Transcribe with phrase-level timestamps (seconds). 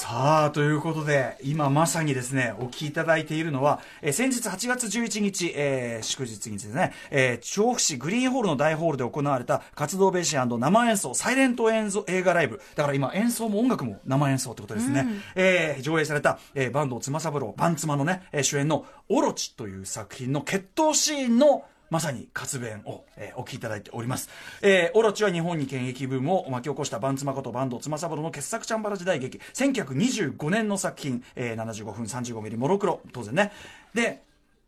[0.00, 12.60] さあ、ということで、今まさにですね、お聞きいただいているのは、えー、先日8月11日、えー、祝日にですね、えー、調布市グリーンホールの大ホールで行われた活動ベーシ生演奏、サイレント演奏映画ライブ。
[12.76, 15.00] だから今演奏も音楽も生演奏ってことですね。
[15.00, 24.28] うん、えー、上映された、えー、バンド妻三郎、バンツマのね、えー、主演のオロチという作品の決闘シーンのまさに活弁を、えー、お聞きいただいております。
[24.62, 33.52] えー、オロチは日本に権益ブームを巻き起こしたバンツマことバンド妻三郎の傑作チャンバラ時代劇、1925年の作品、えー、75分35ミリモロクロ、当然ね。
[33.94, 34.22] で、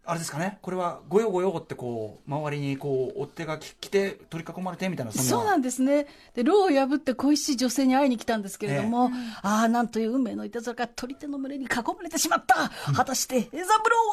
[0.06, 6.06] あれですかね、これはごよごよってこう周りにこう追っ手が来て取り囲まれてみたいなそうなんですね。
[6.34, 12.70] で牢を破って恋しい女性に会いに来たんですけれども、えー、ああなんという運命のいたずらか取り手の群れに囲まれてしまった。
[12.92, 13.62] 果たしてエザブロー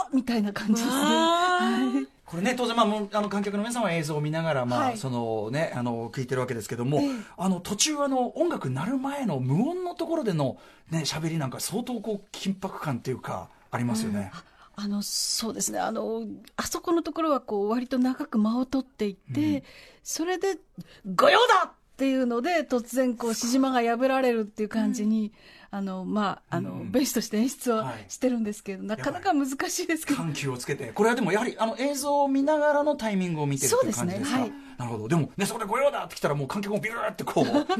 [0.04, 0.10] は？
[0.14, 0.92] みたいな感じですね。
[0.92, 10.58] はいこれね当然、まあ、あの観客の皆さんは映像を見ながら、まあ、はい、そのね、あの聞いてるわけですけども、えー、あの途中あの音楽鳴る前の無音のところでの
[10.92, 14.32] ね喋りなんか相当こう緊迫感っていうかありますよね。
[14.34, 14.40] うん
[14.80, 16.22] あのそうですねあの
[16.56, 19.64] あそこのところはこう割と長く間を取っていて、うん、
[20.04, 20.60] それで
[21.16, 25.34] 「御用だ!」っていうので突然こうしじまが破られるっていう感じに、
[25.72, 30.20] うん、あのまああの、うん、ベースとして演出はしてるんですけど、はい、なかなか難しいですけど。
[30.20, 30.92] 緩急をつけて。
[30.94, 34.42] これはでもやはりあの映像を見ながらのタイミングを見てるっていう感じですか、ね。
[34.44, 35.08] はい、なるほど。
[35.08, 37.80] でもねそこで御用だって来たらもう観客もビューってこうす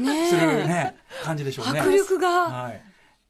[0.66, 1.78] ね感じでしょうね。
[1.78, 2.82] 迫力が、はい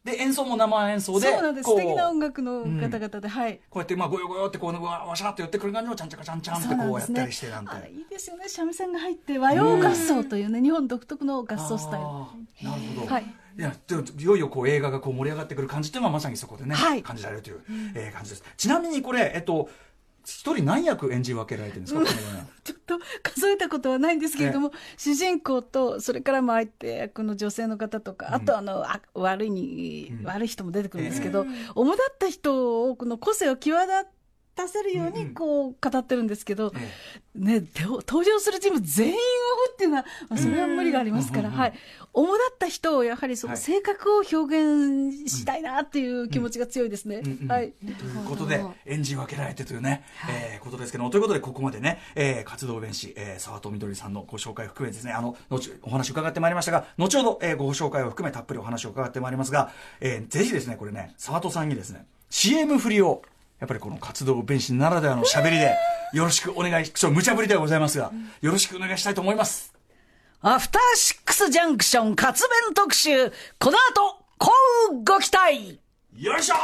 [0.05, 1.69] で演奏も生演奏でそうなんです。
[1.69, 8.49] 素敵な音楽の方々で、うん、はいこうやってまあごよごよってこうわわしゃって寄ってくる感じのちゃんちゃかちゃんちゃんってこうやったりしてなんて、ね、いいですよね。
[8.49, 12.07] 三味線が入って和洋合奏というね、日本独特の合奏スタイル。
[12.69, 13.35] なるほど、はい。
[13.59, 17.61] いやいよいよこう映画がこう盛り上がってくる感じっていうのはまさにそこでね、はい、感じられるという、
[17.97, 18.45] えー、感じです。
[18.57, 19.69] ちなみにこれえっと
[20.29, 22.05] 一人何役演じ分けられてるんですか、
[22.63, 34.18] ちょっと数えたことはないんですけれども、主人公と、それからも相手役の女性の方とか、あとあの、あ悪いに、悪い人も出てくるんですけど、主だった人を、この個性を際立って、
[34.59, 36.73] 出せるようにこう語ってるんですけど、
[37.37, 39.17] ね、登場するチーム全員を
[39.73, 41.73] っていうのは、まあ、それは無理がありますから、はい、
[42.13, 47.23] 主だった人をやはりその性格を表現したいなっていう気持ちが強いですね。
[47.47, 63.23] はい、ということで演じ分けられてというね、はい、えー、ことですけどということでここまでね、えー、活動弁士、えー、沢戸みどりさんのご紹介を含めですねあの後お話伺ってまいりましたが後ほど、えー、ご紹介を含めたっぷりお話を伺ってまいりますが、えー、ぜひですねこれね沢戸さんにですね CM 振りを
[63.61, 65.75] やっぱりこの活動弁士ならではの喋りで、
[66.13, 69.75] よろしくお願いし、そう、無茶ぶりではございますが、よろしくお願いしたいと思います。
[70.41, 74.53] アフターシックスジャンクション活弁特集、この後、こ
[74.93, 75.81] うご期待
[76.17, 76.55] よいしょ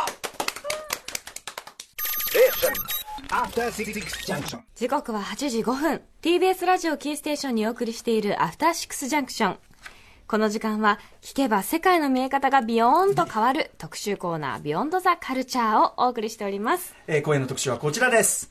[4.76, 6.03] 時刻は8時5分。
[6.22, 9.59] TBS ラジオキーステーションにお送りしているアフターシックスジャンクション。
[10.27, 16.95] この時間は聞けば世界の見え方がビヨーンと変わる特集コーナービヨンドザカルチャーをお送りしております。
[17.07, 18.49] えー、今夜の特集はこちらです。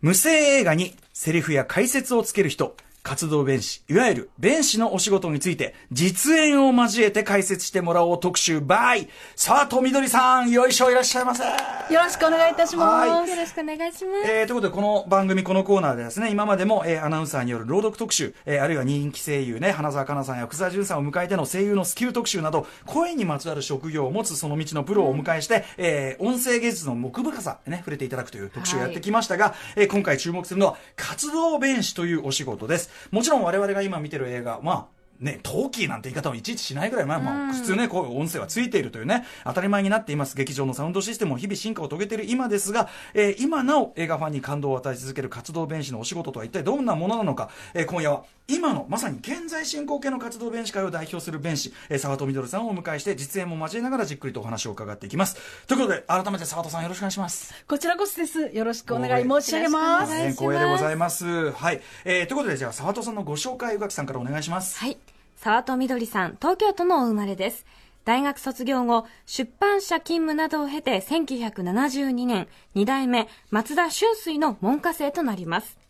[0.00, 2.76] 無声映画にセリフや解説をつける人。
[3.02, 11.42] 活動弁士、いわゆる弁士のお仕事について、実演を交えて解説してもらおう特集、 by佐藤みどりさん、よいしょいらっしゃいませ。
[11.42, 13.08] よろしくお願いいたします。
[13.08, 14.30] はい、よろしくお願いします。
[14.30, 32.91] えー、ということで、この番組、このコーナーでですね、今までも、えー、アナウンサーによる朗読特集、えー、あるいは人気声優ね、花澤香菜さんや福沢淳さんを迎えての声優のスキル特集など、声にまつわる職業を持つその道のプロをお迎えして、うん、えー、音声芸術の奥深さ、ね、触れていただくという特集をやってきましたが、はい、えー、今回注目するのは、活動弁士というお仕事です。
[33.10, 40.36] もちろん我々が今見てる映画、まあ、ね、陶器なんて言い方もいちいちしないぐらい、まあまあ、普通ね、こう音声はついているというね、当たり前になっています。
[40.36, 55.36] 劇場のサウンドシステムも日々進化を遂げている今ですが、えー、今なお映画ファンに感動を与え続ける活動弁士のお仕事とは一体どんなものなのか、えー、今夜は今のまさに現在進行形の活動弁士会を代表する弁士、えー、沢戸みどるさんをお迎えして実演も交えながらじっくりとお話を伺っていきます。
[55.66, 57.54] ということで、改めて沢戸さんよろしくお願いします。
[57.66, 58.50] こちらこそです。
[58.52, 60.12] よろしくお願い申し上げます。
[60.32, 61.52] 光栄でございます。
[61.52, 61.80] はい。
[62.04, 64.78] えー、ということで、じゃあ沢戸さんのご紹介、宇垣さんからお願いします。
[64.78, 64.98] はい。
[65.36, 67.64] 沢戸みどりさん、東京都のお生まれです。
[68.04, 75.81] 大学卒業後、出版社勤務などを経て1972年、2代目松田春水の門下生となります。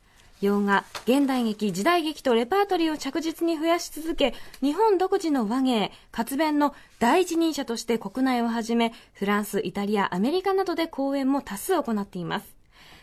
[0.43, 12.57] 洋画、現代劇、時代劇とレパートリーを着実に増やし続け、日本独自の和芸、活弁の第一人者として国内をはじめ、フランス、イタリア、アメリカなどで講演も多数行っています。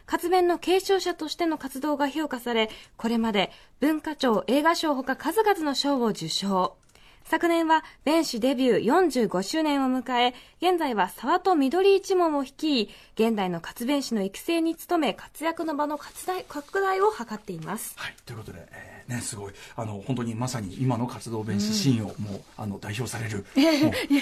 [0.06, 6.76] 活弁の継承者としての活動が評価され、これまで文化庁映画賞ほか数々の賞を受賞。
[7.30, 10.34] 昨年は弁士デビュー45周年を迎え、
[10.68, 17.94] 現在は沢戸緑一門を率い、現代の活弁士の育成に努め、活躍の場の拡大拡大を図っています。
[17.98, 23.44] はい、ということで、えーね、すごい、あの、本当にまさに今の活動弁士シーンを、もう、あの、代表される、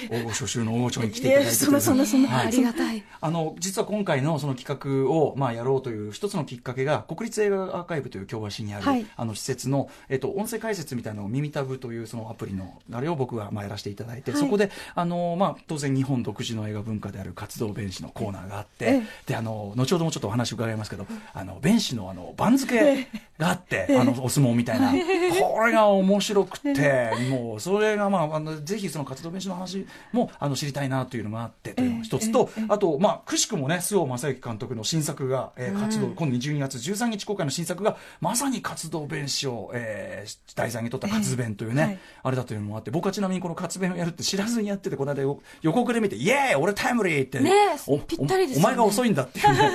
[0.09, 2.47] 大御所集の大御所に来ていただいて そんなそんなそんな、はい。
[2.47, 3.03] ありがたい。
[3.19, 9.05] あの、実は今回のその企画を、まあ、やろうという一つのきっかけが、国立映画アーカイブという京橋にある、はい。
[9.17, 23.07] あの、施設の、えっと、音声解説みたいなのを耳タブというそのアプリの、あれを僕が、まあ、やらせていただいて、はいそこで、あの、まあ、当然日本独自の映画文化である活動弁士のコーナーがあって、で、あの、後ほどもちょっとお話伺いますけど、あの、弁士のあの、番付
[23.37, 49.71] があって、あの、お相撲みたいな、これが面白くて、もう、それが、まあ、あの、ぜひその活動弁士の話も、あの、知りたいなというのがあって、というの一つと、あと、まあ、くしくもね、周防正幸監督の新作が、えー活動、今度12月13日公開の新作が、まさに活動弁士を、えー題材に取った活弁というね、あれだというのもあって、僕はちなみにこの活弁をやるって知らずにやってて、この間よ予告で見て、イエーイ俺タイムリーって、ねえおぴったりですよねおお前が遅いんだっていうね、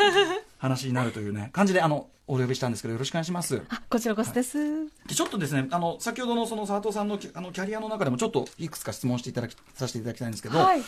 [0.58, 3.62] 話になるというね、感じで、あの、お呼びしたんですけど、よろしくお願いします。
[3.68, 4.86] あ、こちらこそです。
[5.06, 10.82] でちょっとですね、あの、先ほどのその佐藤さんのきあのキャリアの中でもちょっといくつか質問していただき、させていただきたいんですけど、はい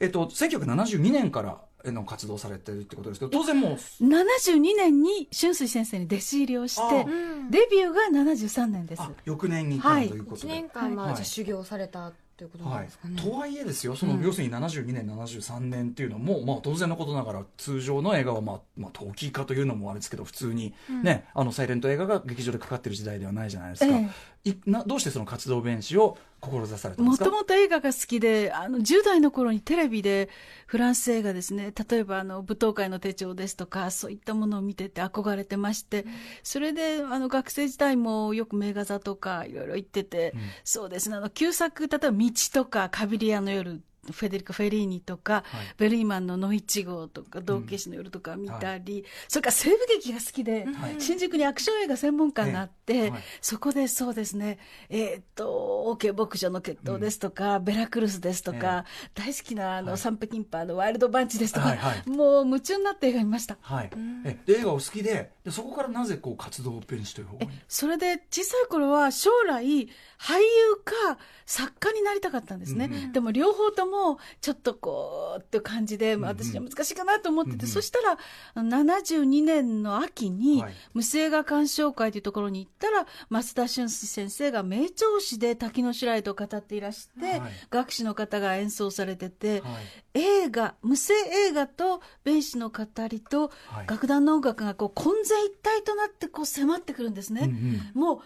[0.00, 1.58] えっと、1972年から
[1.92, 7.04] の活動されてるってことですけど、当然もう、72年に春水先生に弟子入りをしあて、
[7.50, 9.10] デビューが73年ですあ。
[9.24, 10.52] 翌年にからということ1で。
[10.54, 23.96] 年間、まあ、はいじゃあ修行されたということなんはいですかね。、とはいえですよ、その、要するに72年、73年っていうのも、まあ、当然のことながら、通常の映画は、まあ、まあ、陶器化というのもあれですけど、普通に、ね、あの、サイレント映画が劇場でかかってる時代ではないじゃないですか。
[23.96, 24.10] え
[24.50, 26.16] いなどうしてその活動弁士を
[26.46, 30.28] 志されたもともと映画が好きで、あの、10代の頃にテレビで
[30.66, 36.06] フランス映画ですね、例えばあの、舞踏会の手帳ですとか、そういったものを見てて憧れてまして、
[36.42, 40.34] それで、あの、学生時代もよく名画座とかいろいろ行ってて、
[40.64, 45.74] そうですね、あの、旧作、例えば道とか、カビリアの夜、フェデリコ・フェリーニとか、はい。
[45.78, 51.00] ベルイマンの野一号とか、道化師の夜とか見たり、それから西部劇が好きで、はい。
[51.00, 53.10] 新宿にアクション映画専門館があって、ええ。
[53.10, 53.22] はい。
[53.40, 54.58] そこでそうですね、
[54.88, 59.98] えーっと、OK 牧場の決闘ですとか、ベラクルスですとか、大好きなあの、はい。
[59.98, 62.08] サンペキンパーのワイルドバンチですとか、はいはい。
[62.08, 63.56] もう夢中になって映画見ました。
[63.60, 63.90] はい、
[64.24, 69.88] えで映画を好きででそこからなぜこう活動弁士という方にそれで小さい頃は将来
[70.18, 72.86] 俳優か作家になりたかったんですね。
[72.86, 77.68] うんでも両方ともちょっとこうって感じで、まあ私には難しいかなと思ってて、うんうん。
[77.68, 78.18] そしたら
[78.56, 80.74] 72年の秋にはい。
[80.94, 87.52] 無声映画鑑賞会というところに行ったら松田俊介先生が名調子で滝の白糸を語っていらして、はい。
[87.70, 89.72] 楽師の方が演奏されてて、はい。
[90.14, 91.14] 映画無声
[91.48, 93.86] 映画と弁士の語りとはい。
[93.86, 97.42] 楽団の音楽がこう混然一体となってこう迫ってくるんですね。
[97.42, 98.00] うんうん。
[98.00, 98.20] もう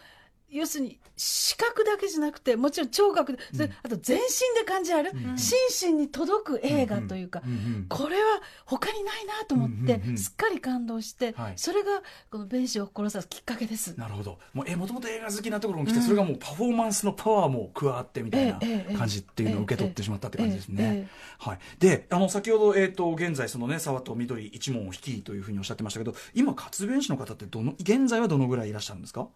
[0.51, 4.25] 要するに視覚だけじゃなくてもちろん聴覚で、それあと全身
[4.59, 11.53] で感じられる、心身に届く映画というか、うんうんこれは他にないなと思って、うんうんうんすっかり感動して、はい。
[11.57, 13.99] それがこの弁士を志すきっかけです。
[13.99, 14.39] なるほど。
[14.55, 18.59] もうえもともと映画好きなところに来て、それがもうパフォーマンスのパワーも加わってみたいな
[18.97, 21.09] 感じっていうのを受け取ってしまったって感じですね。
[21.39, 29.29] はい、であの先ほど、えー、と現在そのね沢と緑一門を率いというふうにおっしゃってましたけど今活弁士の方ってどの現在はどのぐらいいらっしゃるんですか？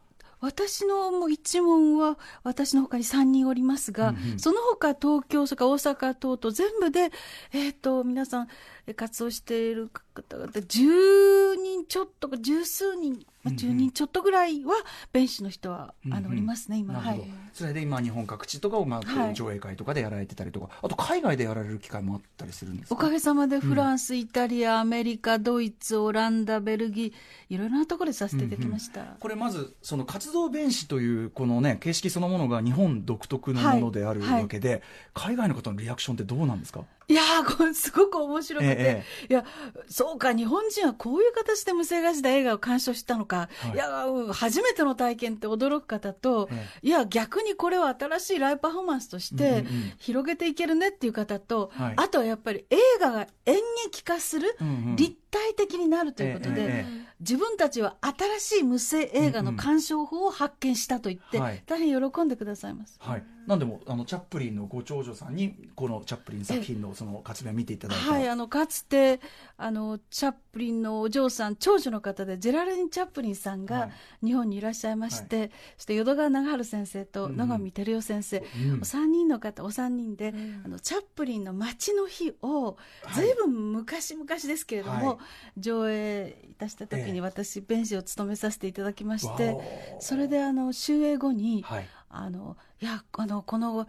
[0.45, 4.39] 私のもう一門は私の他に3人おりますが、うんうん。
[4.39, 7.11] その他東京それから大阪等々全部で、
[7.53, 8.49] えー、と皆さん
[8.87, 14.75] え活動している方々10人ちょっとか十数人、まあ、10人ちょっとぐらいは
[15.13, 16.95] 弁士の人は、あのおりますね今。
[16.95, 17.31] なるほど、はい。
[17.53, 19.35] それで今日本各地とかを、まあはい。
[19.35, 20.69] 上映会とかでやられてたりとか。
[20.83, 22.95] あと海外でやられる機会もあったりするんですか？
[22.95, 34.43] おかげさまでフランス、イタリアアメリカドイツオランダベルギーいろいろなところでさせていただきました、これまずその活動弁士というこのね形式そのものが日本独特のものであるはい。
[34.43, 36.85] わけで、海外の方のリアクションってどうなんですか？
[37.07, 39.45] いやー、これすごく面白くて、えいや、
[39.89, 43.73] そうか、日本人はこういう形で無声が時代映画を鑑賞したのか、はい。
[43.75, 49.93] い、や、うん初めての体験って驚く方と、えいや、逆にこれを新しいライブパフォーマンスとしうんてうんうん。
[49.99, 51.95] 広げていけるねっていう方と、はい。
[51.97, 53.57] あとはやっぱり映画が演
[53.87, 54.97] 劇化する、うんうん。
[54.97, 56.85] 立体的になるということで、
[57.21, 57.97] 自分たちは
[58.41, 61.63] 新しい無声映画の鑑賞法を発見したと言って、はい。
[61.67, 62.97] 大変喜んでくださいます。
[63.01, 69.21] はい、なんでもあのチャップリンのご長女さんにこのチャップリン作品のその活弁を見ていただいて、はい、あのかつて
[69.57, 74.27] あのチャップリンのお嬢さん長女の方でジェラルディン・チャップリンさんはがい。
[74.27, 77.37] 日本にいらっしゃいまして、そして淀川長春先生とうん。
[77.37, 78.81] 野上照代先生、うん。
[78.83, 82.77] お三人の方お三人で、あのチャップリンの街の日を
[83.15, 83.35] ずい。
[83.35, 85.17] ぶん昔々ですけれども、はい
[85.57, 87.13] 上映いたした時ええ。
[87.13, 89.57] に私弁士を務めさせていただきまして
[90.01, 91.87] それであの終映後に、はい。
[92.09, 93.89] ああのいやあのこの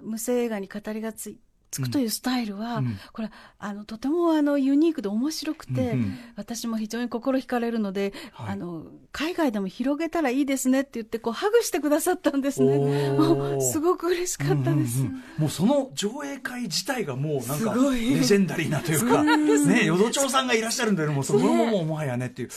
[0.00, 1.38] 無声映画に語りがつい
[1.70, 2.98] つくというスタイルは、うん。
[3.12, 6.18] これあのとてもあのユニークで面白くて、うんうん。
[6.36, 8.52] 私も非常に心惹かれるので、はい。
[8.52, 12.78] あの海外でも広げたらいいですねって言ってこうハグしてくださったんですね。
[13.10, 15.22] もうすごく嬉しかったです、うんうんうん。
[15.38, 22.50] もうその上映会自体がもうなんかレジェンダリーなというか、ね、淀町さんがいらっしゃるんだけども、それももうもはやねっていう。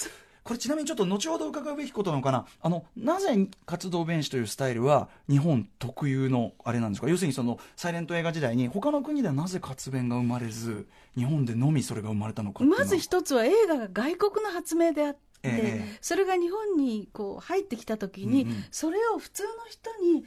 [0.43, 2.45] これちなみにちょっと後ほど伺うべきことなのかな。
[2.61, 7.07] あの、なぜ活動弁士というスタイルは日本特有のあれなんですか？
[7.07, 15.97] 要するにそのサイレント映画時代に他の国ではなぜ活弁が生まれず、日本でのみそれが生まれたのかまず一つは映画が外国の発明であって、ええ。
[16.01, 20.25] それが日本にこう入ってきた時に、それを普通の人に、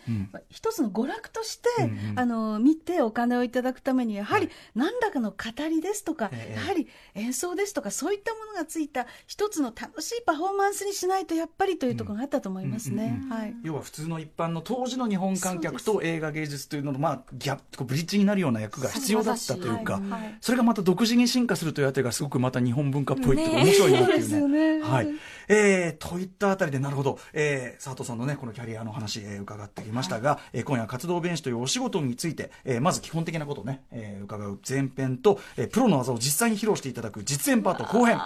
[0.50, 1.68] 一つの娯楽として、
[2.16, 6.54] あの見てお金をいただくためにやはり何らかの語りですとか、ええ。
[6.54, 13.20] やはり演奏ですとかそういったものがついた一つの楽しいパフォーマンスにしないとやっぱりというところがあったと思いますね。
[13.62, 24.18] 要は普通の一般の当時の日本観客と映画芸術というのの、まあ、ギャブリッジになるような役が必要だったというか、はいはいそれがまた独自に進化するというあたりがすごくまた日本文化っぽいっていうか面白いなっていうね。
[24.18, 25.14] そうですよねはい。
[25.48, 38.18] えー、といったあたりで、なるほど、えー、佐藤さんのね、このキャリアの話、えー伺ってきましたが、えー今夜は活動弁士というお仕事について、えーまず基本的なことをね、えー伺う前編と、えープロの技を実際に披露していただく実演パート後編。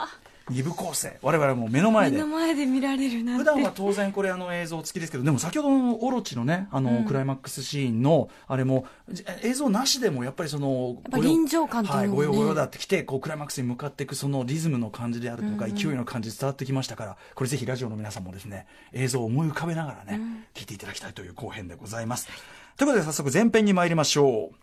[0.51, 1.19] 二部構成。
[1.23, 2.29] 我々も目の前で目の。
[2.29, 22.29] 前で見られるなんて普段は当然これあの映像付きですけど、でも先ほどのオロチのね、あの、クライマックスシーンの、あれも、じ映像なしでもやっぱりその、やっぱ臨場感というのがねはい、ごよごよだってきて、こうクライマックスに向かっていくそのリズムの感じであるとか、勢いの感じ伝わってきましたから、これぜひラジオの皆さんもですね、映像を思い浮かべながらね、聞いていただきたいという後編でございます。
[22.77, 24.57] ということで早速前編に参りましょう。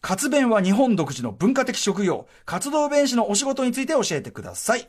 [0.00, 4.88] 活弁は日本独自の文化的職業、活動弁士のお仕事について教えてください。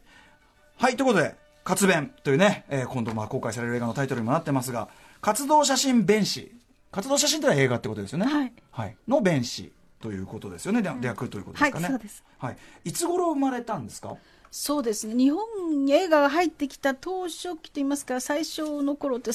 [0.79, 4.87] はい、ということで、活弁というね、えー今度まあ公開される映画のタイトルにもなってますが、
[5.19, 6.53] 活動写真弁士。
[6.89, 8.25] 活動写真というのは映画ってことですよね？
[8.25, 8.53] はい。
[8.71, 8.95] はい。
[9.05, 10.81] の弁士ということですよね。
[10.81, 11.83] で略ということですかね。
[11.83, 12.23] はいそうです。
[12.37, 12.57] はい。
[12.85, 14.15] いつ頃生まれたんですか？
[14.51, 19.31] そうですね日本に映画が入ってきた当初期といいますか最初の頃って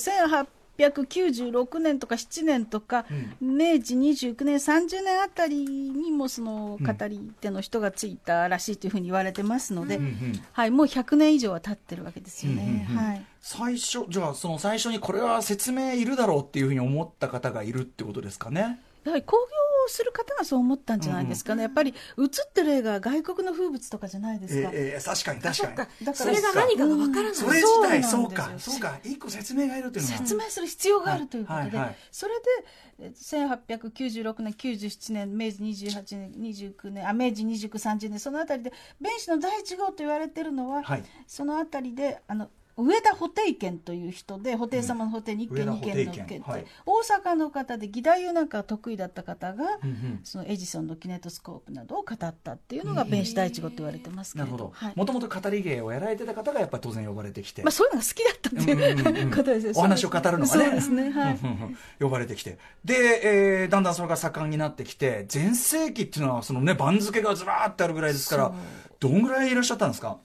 [0.78, 3.07] 1896年とか7年とか、
[3.40, 12.87] 明治29年30年あたりにもその語り手の人がついたらしいというふうに言われてますので、うんうんはい、もう100年以上は経ってるわけですよね。
[12.88, 18.81] うんうんうんはい最初、じゃあその最初にこれは説明いるだろうっていうふうに思った方がいるってことですかね。
[19.04, 24.71] やはり興行をする方がそう思ったんじゃないですかね、やっぱり映ってる映画は外国の風物とかじゃないですか。
[24.73, 25.76] えーえー確かに確かに。
[25.76, 27.35] だからそれが何かがわからない。
[27.35, 30.19] それ自体、そそううか、そうか、一個説明がいるっていうのは。
[30.19, 31.79] 説明する必要があるということで、
[32.11, 32.45] それで
[33.00, 41.05] え1896年、97年、明治28年、29年、あ明治29、30年、そのあたりで、弁士の第一号と言われてるのは、はい。
[41.26, 46.66] そのあたりで、あの上田布袋家という人で、布袋様の布袋に一軒、二軒の軒って、家はい。
[46.85, 47.00] 大
[47.33, 50.21] 阪の方で、義太夫なんかが得意だった方が、うんうん。
[50.25, 54.57] そのエジソンのキネトスコープなどを語ったっていうのが、弁士第一号と言われてますけれど。
[54.57, 54.73] ど。
[54.75, 54.93] はい。
[54.97, 57.62] もともと語り芸をやられてた方がやっぱり当然呼ばれてきて。
[57.62, 59.31] まあ、そういうのが好きだったっていう、うんうんうん。
[59.31, 60.47] ことですよお話を語るのがね。
[60.47, 61.38] そうですね、はい。
[61.43, 61.76] うんうんうん。
[62.00, 62.59] 呼ばれてきて。
[62.85, 68.52] で、えーだんだんそれが盛んになってきて、全盛期っていうのは、そのね、番付がずらーってあるぐらいですから、
[69.00, 70.19] どんぐらいいらっしゃったんですか？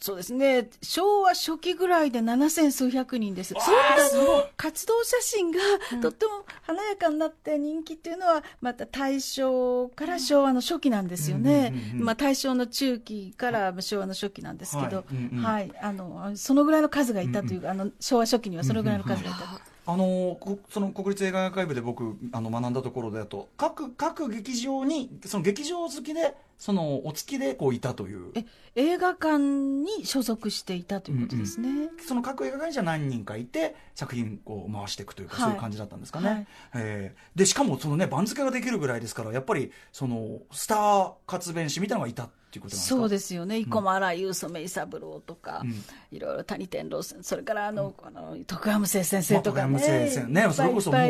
[0.00, 0.70] そうですね。
[0.82, 5.60] 昭和初期ぐらいで7000数百人です、そういった活動写真が
[6.00, 11.92] とっても華やかになって人気っていうのは、また大正から昭和の初期なんですよね。
[11.94, 15.04] まあ、大正の中期から昭和の初期なんですけど、
[15.42, 15.70] はい。
[15.82, 19.60] あのそのぐらいの数がいたという、あの昭和初期にはそのぐらいの数がいた。
[19.92, 28.30] あのこその国立映画学会部で僕あの学んだところだと各各劇場にその劇場好きでそのお付きでこういたという。
[28.34, 28.44] え
[28.76, 31.88] 映画館に所属していたということですね。
[32.06, 35.44] その各映画館にじゃ何人かいて作品を回していくというか、はい。
[35.44, 36.46] そういう感じだったんですかね、はい。
[36.74, 37.38] えー。
[37.38, 43.00] でしかもそのね番付ができるぐらいですからやっぱりそのスター活弁士みたいなのがいたっていうことなんですか？
[43.00, 45.84] そうですよね、生駒荒井雄メイ三郎とか、うん。
[46.10, 50.48] いろいろ谷天郎先それからあの、あの徳山生先生とかね、まあ先生ね。
[50.52, 51.06] それこそもうは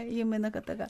[0.00, 0.88] い、有名な方が。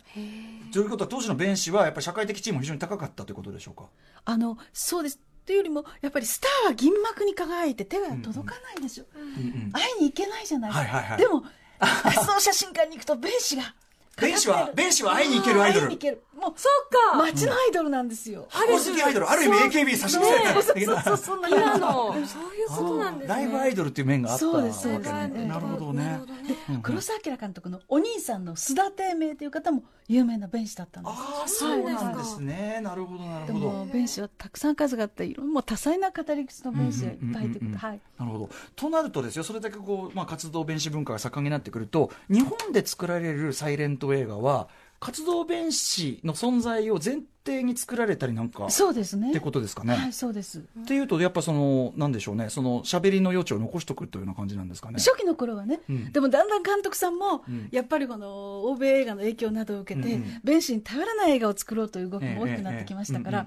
[0.73, 3.85] ということは当時の弁士はやっぱり社会的地位も非常に高かったということでしょうか？
[4.25, 5.19] あのそうです。
[5.45, 9.25] というよりも、やっぱりスターは銀幕に輝いて手が届かないんですよ、うんう
[9.67, 9.71] ん。
[9.73, 11.19] 会いに行けないじゃないですか、はいはいはい。
[11.19, 11.43] でも、
[11.81, 13.75] 活動写真館に行くと、弁士が。
[14.21, 15.87] 弁士は弁士は会いに行けるアイドル。
[15.87, 16.23] 会いに行ける。
[16.35, 17.19] もうそうか。
[17.19, 18.49] 街のアイドルなんですよ。
[18.51, 19.31] 公式アイドル。
[19.31, 20.53] ある意味 AKB 差し寄せた。
[20.55, 20.63] そう。
[20.63, 21.03] そう。
[21.05, 21.17] そう。
[21.17, 23.35] そんな感じ今の、そういうことなんですね。
[23.35, 25.29] ライブアイドルっていう面があったそうですそうわけです。
[25.29, 26.21] ねなるほどね。
[26.49, 31.15] で黒澤明監督のお兄さんの須田貞明という方も有名な弁士だったんです。
[31.17, 32.81] ああそうなんですね。
[32.83, 33.69] なるほどなるでほど。
[33.71, 38.01] も弁士はたくさん数があっていろんもう多彩な語り口の弁士がいっぱいいてくるはい。
[38.19, 38.51] なるほど。
[38.77, 44.69] となるとですよそれだけこう、まあ、活動弁士文化が盛んになってくると日本で作られるサイレント映画は
[45.01, 49.31] 活動弁士の存在を前提に作られたりなんかそうですね。
[49.31, 49.95] ってことですかね。
[49.95, 50.59] はいそうです。
[50.59, 52.51] っていうとやっぱそのなんでしょうね。
[52.51, 54.95] その喋りの余地を残しとくというような感じなんですかね。
[54.99, 56.13] 初期の頃はね、うん。
[56.13, 57.69] でもだんだん監督さんも、うん。
[57.73, 60.41] やっぱりこの欧米映画の影響などを受けて、うんうん。
[60.45, 63.47] 弁士に頼らない映画を作ろうという動きも大きくなってきましたから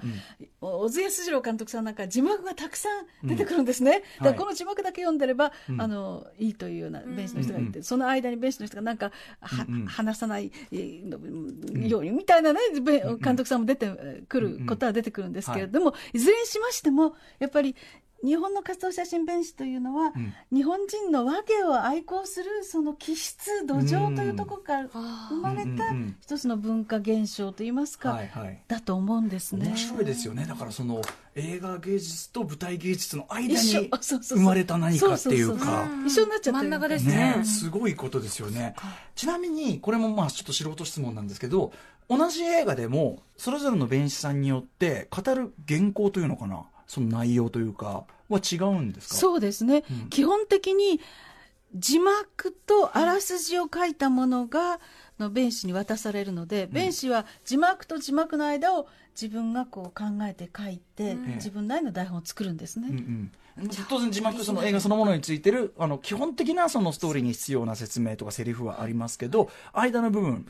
[0.61, 2.89] 小津安二郎監督さんなんか字幕がたくさ
[3.23, 5.81] ん出てくるんですね、だからこの字幕だけ読んでれば、うん。
[5.81, 9.11] あのいいというような弁士の人がいて、うんうんその間に弁士の人がなんか
[9.41, 9.85] は、うんうん。
[9.85, 12.59] 話さないえーようにみたいなね、
[13.23, 13.84] 監督さんも出て
[14.27, 17.75] くることは出てくるんですけれども、いずれにしましてもやっぱり
[18.25, 20.33] 日本の活動写真弁士というのは、うん。
[20.51, 24.87] 日本人の和芸を愛好するその気質土壌というところから
[25.29, 25.83] 生まれうんた
[26.21, 28.61] 一つの文化現象といいますか、はいはい。
[28.67, 29.67] だと思うんですね。
[29.67, 30.45] 面白いですよね。
[30.45, 31.01] だからその
[31.35, 35.87] 映画芸術と舞台芸術の間に生まれた何かっていうか。
[36.05, 36.53] 一緒になっちゃってる。
[36.53, 37.35] 真ん中ですね。
[37.37, 37.45] ね。
[37.45, 38.75] すごいことですよね。
[39.15, 41.71] ちなみにこれもまあちょっと素人質問なんですけど
[42.09, 46.63] 同じ映画でもそれぞれの弁士さんによって語る原稿というのかな？
[46.87, 49.15] その内容というかは違うんですか？
[49.15, 50.09] そうですね、うん。
[50.09, 50.99] 基本的に
[51.73, 54.79] 字幕とあらすじを書いたものが、
[55.19, 58.87] の弁士に渡されるので、弁士は字幕と字幕の間を
[59.19, 61.35] 自分がこう考えて書いて、うん。
[61.35, 62.87] 自分なりの台本を作るんですね。
[62.89, 63.31] うんうん
[63.87, 70.45] 当然字幕その映画そのものについてるあの基本的なそのストーリーに必要な説明とかセリフはありますけど間の部分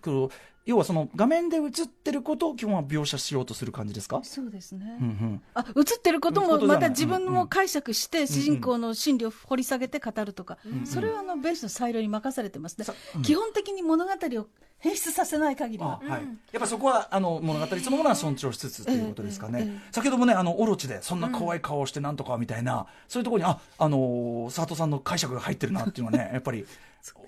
[0.65, 12.79] 要はその画面で映ってることを基本は描写しようとする感じですか、そうですね、うんうん、あ映ってることもまた自分も解釈して主人公の心理を掘り下げて語るとか、んそれはあの弁士の裁量に任されてます。
[12.79, 13.21] ね、さうん。
[13.21, 14.47] 基本的に物語を
[14.85, 16.01] 変質させない限りあは。
[16.07, 26.67] はい、やっぱそこはあの物語そのものは尊重しつつということですかね、先ほどもねあのオロチでそんな怖い顔をしてなんとかみたいな、そういうところにああの佐藤さんの解釈が入ってるなっていうのはねやっぱり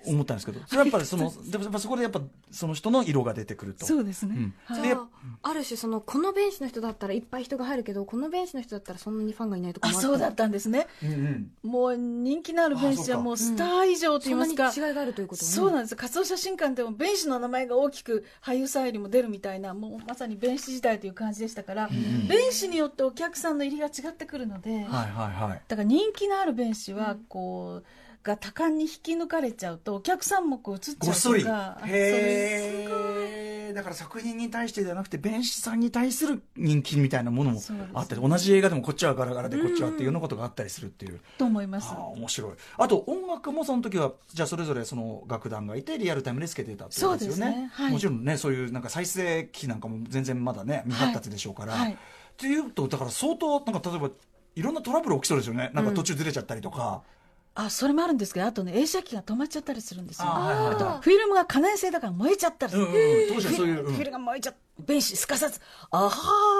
[0.06, 2.20] 思ったんですけどそれはやっぱりそのでもやっぱそこでやっぱ
[2.50, 3.86] その人の色が出てくると。
[3.86, 4.54] そうですね、うん。
[4.64, 5.08] はいでじゃあ
[5.42, 10.86] ある種そのこの弁士の人だったらいっぱい人が入るけどこの弁士の人だったらそんなにファンがいないとかもあそうだったんですね。
[11.02, 11.50] うんうん。
[11.62, 15.48] もう人気のある弁士はあそうかもうスター以上と言いますか、そんなに違いがあるということね。
[15.48, 15.96] そうなんです。
[15.96, 21.88] 活動写真館でも弁士の名前が大きく俳優さんよりも出るみたいなもうまさに弁士時代という感じでしたから、
[22.28, 25.04] 弁士によってお客さんの入りが違ってくるので、はいは
[25.46, 25.62] いはい。
[25.68, 27.86] だから人気のある弁士はこう、
[28.28, 31.42] が多感に引き抜かれちゃうとお客さんもこう映っちゃうごっそり。
[31.42, 32.86] とかへ
[33.70, 37.60] えだから作品に対してではなくて弁士さんに対する人気みたいなものも
[37.94, 41.20] あって同じ映画でもこっちはガラガラでこっちはっていうようなことがあったりするっていう。
[41.38, 41.88] と思います。
[41.90, 42.52] ああ面白い。
[42.76, 47.56] あと音楽もその時はじゃあそれぞれその楽団がいてリアルタイムでつけていたっていうことですよね。
[47.56, 47.70] ね。
[47.72, 47.92] はい。
[47.92, 51.92] もちろんねそういうなんか再生機なんかも全然まだね未発達でしょうから、はいはい。
[51.92, 51.96] っ
[52.36, 54.10] ていうとだから相当なんか例えば
[54.58, 55.70] いろんなトラブル起きそうですよね。
[55.72, 57.02] なんか途中ずれちゃったりとか、
[57.60, 60.28] あそれもあるんですけどあとね映写機が止まっちゃったりするんですよ。
[60.28, 62.72] あとフィルムが可燃性だから燃えちゃったり。
[62.72, 63.34] する、うんうん。
[63.34, 63.94] 当時はそういう、うん。
[63.94, 66.10] フィルが燃えちゃって弁士すかさず「あは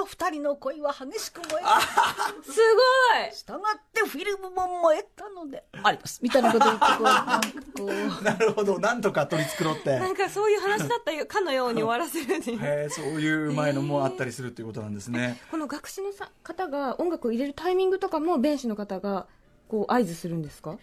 [0.03, 3.31] ー二人の恋は激しく燃えた。
[3.31, 7.41] すしたがってフィルムも燃えたのであります」みたいなこと言ってこうなんか
[7.77, 7.87] こう。
[8.23, 8.77] なるほど。
[8.79, 9.91] なんとか取り繕って。
[9.91, 12.59] ごいなんかそういう話だったかのように終わらせるっていう。
[12.59, 15.41] へえそういう前のもあったりするっていうことなんですね。
[15.49, 19.27] この学士のさ方が音楽を入れるタイミングとかも弁士の方が
[19.69, 20.77] こう合図するんですか？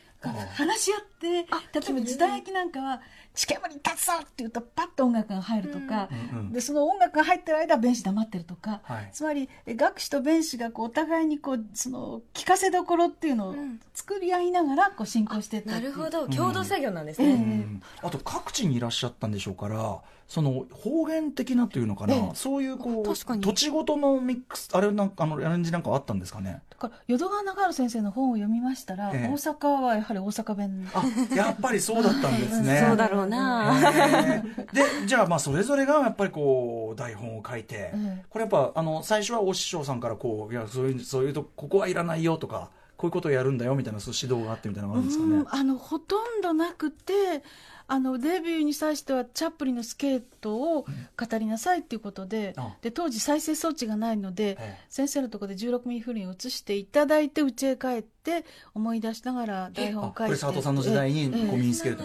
[0.55, 1.46] 話し合って例え
[1.92, 3.01] ば時代劇なんかは
[3.35, 9.11] 「チケモに立つぞ!」って言うとパッと音楽が入るとか、うんうんでその音楽が入ってる間は弁士黙ってるとか、はい。
[9.12, 13.81] つまりえ学士と弁士がこうお互いにこうその聞かせどころっていうのをん。
[13.92, 15.94] 作り合いながらこう進行していったなっていう。
[15.94, 16.29] るほど。
[16.29, 17.83] 共同作業なんですええね、うん。
[18.03, 22.30] あと各地にいらっしゃったんでしょうからその方言的なというのかな、ええ。
[22.34, 23.42] そういうこう確かに。
[23.42, 26.62] 土地ごとのミックスあれなんかあのアレンジなんかあったんですかね？
[26.70, 29.28] だから淀川長治先生の本を読みましたら、ええ。
[29.28, 30.90] 大阪はやはり大阪弁。
[30.94, 32.82] あやっぱりそうだったんですね。
[32.88, 34.66] そうだろうな、へえ。
[34.72, 38.24] でじゃあまあそれぞれがやっぱりこう台本を書いて、ええ。
[38.28, 45.36] これやっぱあの最初はお師匠さんからこういやそういうそういうとここはいらないよとかこういうことをやるんだよみたいなそういう指導があってみたいなのがあるんですかね？
[45.36, 47.42] うんあのほとんどなくて
[47.88, 54.79] あのデビューに際してはチャップリンのスケートを語りなさいっていうことで,、あで当時再生装置がないので、ええ。
[54.88, 58.44] 先生のところで16ミリフィルムを映していただいて家へ帰って
[58.75, 60.22] 思い出しながら台本を書いて。
[60.22, 62.05] あこれ佐藤さんの時代に身につけると、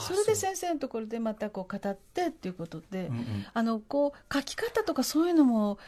[0.00, 3.46] それで先生のところでまたこう語ってっていうことで、うんうん。
[3.52, 5.78] あのこう書き方とかそういうのも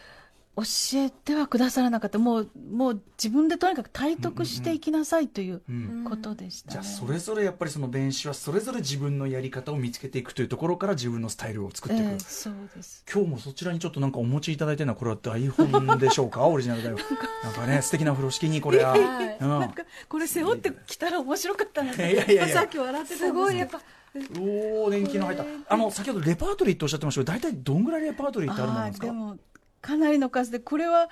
[0.56, 0.62] 教
[1.00, 2.18] えてはくださらなかった。
[2.20, 5.60] もうもう自分でとにかく体得していきなさいという
[6.08, 6.72] ことでした、ね。
[6.72, 13.04] じゃあそれぞれやっぱりその弁士はそれぞれ自分のやり方を見つけていくというところから自分のスタイルを作っていく、ええそうです。
[13.12, 16.46] 今日もそちらにちょっとなんかお持ちいただいてるのはこれは台本でしょうか？
[16.46, 16.98] オリジナルだよ
[17.42, 19.00] なんかね 素敵な風呂敷にこれは、はい。
[19.40, 19.48] うん。
[19.48, 22.02] なんかこれ背負ってきたら面白かったなって。
[22.12, 23.80] いやいやいやさっき笑ってたんですすごいやっぱ
[24.38, 25.44] おお年季の入った。
[25.68, 29.06] あの先ほどレパートリーっておっしゃってましたけど大体どんぐらいレパートリーってあるものですか？
[29.06, 29.36] でも
[29.84, 31.10] かなりの数でこれは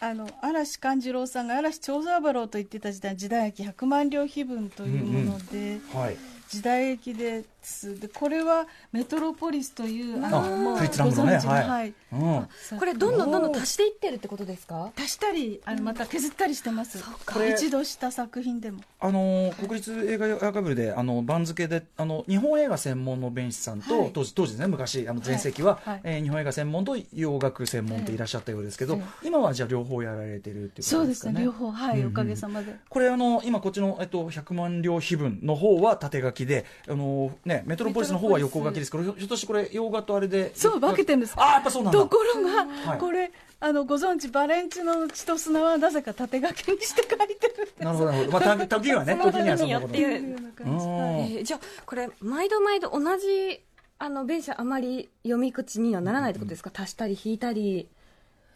[0.00, 6.16] あの嵐勘次郎さんが嵐長三郎と言ってた時代時代劇100万両碑文というもので、はい。
[6.48, 8.00] 時代劇です。
[8.00, 11.94] でこれはメトロポリスというあのあもうご存知のはい。
[12.10, 14.90] これどんどんどんどん足していってるってことですか？
[14.96, 18.80] 足したりあのまた削ったりしてます、これ一度した作品でも。
[19.00, 24.10] あの国立映画アーカイブであの番付であの日本映画専門の弁士さんと、はい。
[24.12, 26.00] 当時当時ですね昔あの前世紀は、はい。
[26.04, 31.34] えー日本映画専門と洋楽専門っていらっしゃったようですけど、え今はじゃあ両方やられてるっていうそうでことですかね？
[31.36, 31.70] すね両方。
[31.72, 32.74] はい、おかげさまで。
[32.88, 41.98] これあの今こっちの、えっと、100万両碑文の方は縦書きであの、ね、メトロポリスの方は横書きですけどひょっとしてこれ洋画とあれでそう分けてるんですああやっぱそうなんだ。
[41.98, 42.98] ところが、はい。
[42.98, 47.82] これあのご存知バレンチの血と砂はなぜか縦書きにして書いてるんです。
[47.82, 53.60] なるほどなるほど、まあ、た時はね 時にはそんなことっていうえーじゃあこれ毎度毎度同じ
[53.98, 57.88] あの弁者あまり読み口にはならないってことですか、足したり引いたり。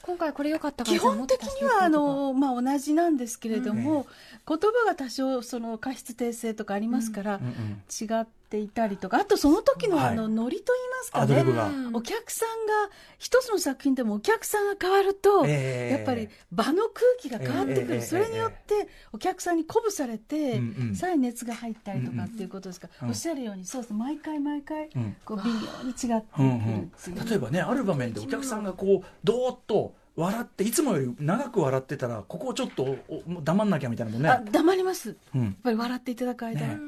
[0.03, 4.07] 今回これ良かった基本的にはあの、まあ、同じなんですけれども、
[4.49, 7.45] 言葉が多少その過失訂正とかありますから、うん。
[7.45, 10.07] うん違っていたりとかあとその時のはい。
[10.09, 15.97] あのノリと言いますかね、アドリブが、うんお客さんが一つの作品でもお客さんが変わると、ええ。
[15.97, 20.97] やっぱり場の空気が変わってくる、ええそれによってお客さんに鼓舞されて、うんうん。
[20.97, 22.89] さらに熱が入ったりとかっていうことですか。
[22.89, 23.09] ら、うん。
[23.11, 25.17] おっしゃるようにそうです毎回毎回うん。
[25.25, 25.53] こう微妙
[25.85, 26.43] に違ってくるう。
[26.45, 26.93] んうん。
[26.97, 32.97] っていう、例えばねある場面でお客さんがこうどーっと笑っていつもより長く笑ってたらここをちょっと
[33.43, 34.29] 黙んなきゃみたいなもんね。
[34.29, 35.11] あ黙ります。
[35.11, 35.49] やうん。
[35.51, 36.61] っぱり笑っていただく間。
[36.61, 36.79] は、ね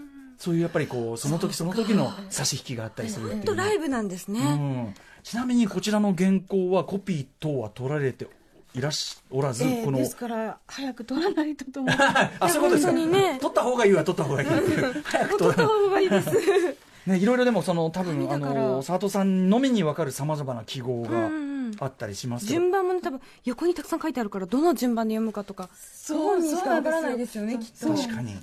[0.44, 3.40] そういうやっぱりこうその時その時の差し引きがあったりするっていう。
[3.40, 4.44] ねとライブなんですね、う
[4.90, 8.26] ん、ちなみにこちらの原稿はコピー等は取られて
[8.74, 13.38] いらっしおらず、このええですから早く取らないとと思って あそういうことですか、ね。
[13.40, 14.48] 取った方がいいは取った方がいい
[15.04, 15.66] 早く取らない。
[15.66, 16.30] 方がいいです。
[17.08, 22.46] ね、いろいろでもその多分あの佐藤さんのみに分かるさまざまな記号がうんうんあったりします。
[22.46, 27.94] けど、順番もね多分横にたくさん書いてあるからどの順番で読むかとかそうしかわからないですよねきっと。
[27.94, 28.36] 確かに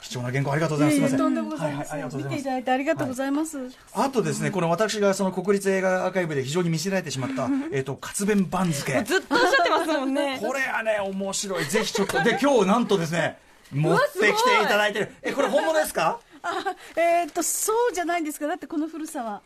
[0.00, 0.94] 貴重な原稿ありがとうございます。
[0.94, 1.18] すみません。
[1.18, 3.58] とんでもございません、はいはいありがとうございます見ていただいてありがとうございます、
[3.92, 8.92] あとですね、この私がその国立映画アーカイブで非常に見せられてしまった、えっと、活弁番付。
[9.02, 11.64] ずっとおっしゃってますもんねこれはね、面白い。
[11.66, 13.38] ぜひちょっと、で、今日なんとですね、
[13.72, 14.32] 持ってきてい
[14.66, 15.12] ただいてる。
[15.22, 16.20] え、これ本物ですか？
[16.42, 19.42] あえーっとそうじゃないんですかだってこの古さは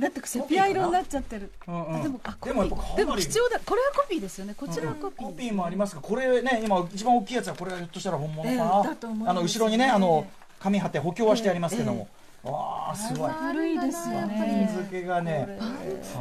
[0.00, 1.50] だってセピア色になっちゃってる。
[1.68, 2.00] うんうん。
[2.00, 2.64] あでもあでも
[2.96, 3.60] でも貴重だ。
[3.64, 4.54] これはコピーですよね。
[4.56, 9.30] こちらはコピー、コピーもありますが、これね、今一番大きいやつは、これはひょっとしたら本物かええな。
[9.30, 10.26] あの、後ろにね、ええあの、
[10.58, 12.08] 紙貼って補強はしてありますけども。
[12.42, 13.32] わあ、すごい。
[13.32, 15.58] 古いですよ番ね付がね、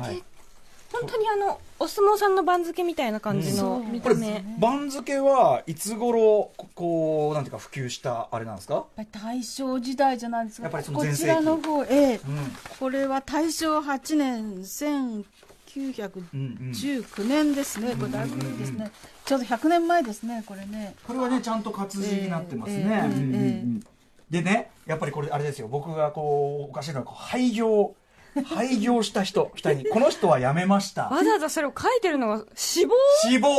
[0.01, 0.23] はい。
[0.93, 3.91] 本当にあのお相撲さんの番付みたいな感じのうん。
[3.91, 10.63] 見これた目、番付はいつ頃ここうなんていうか普及したあれなんですか、やっぱり大正時代じゃないですか。
[10.63, 12.15] やっぱりそのこ前世紀ちらの方ええ。
[12.15, 12.21] うん。
[12.79, 18.91] これは大正8年1919年ですね、これだいぶ古いですね、
[19.25, 20.93] ちょうど100年前ですねこれね。
[21.07, 23.09] これはねちゃんと活字になってますね、
[24.29, 25.67] でねやっぱりこれあれですよ。
[25.67, 27.95] 僕がこうおかしいのはこう廃業
[28.45, 29.73] 廃業した人人。
[29.73, 31.09] にこの人は辞めました。
[31.09, 32.93] わざわざそれを書いてるのが死亡？
[33.21, 33.49] 死亡。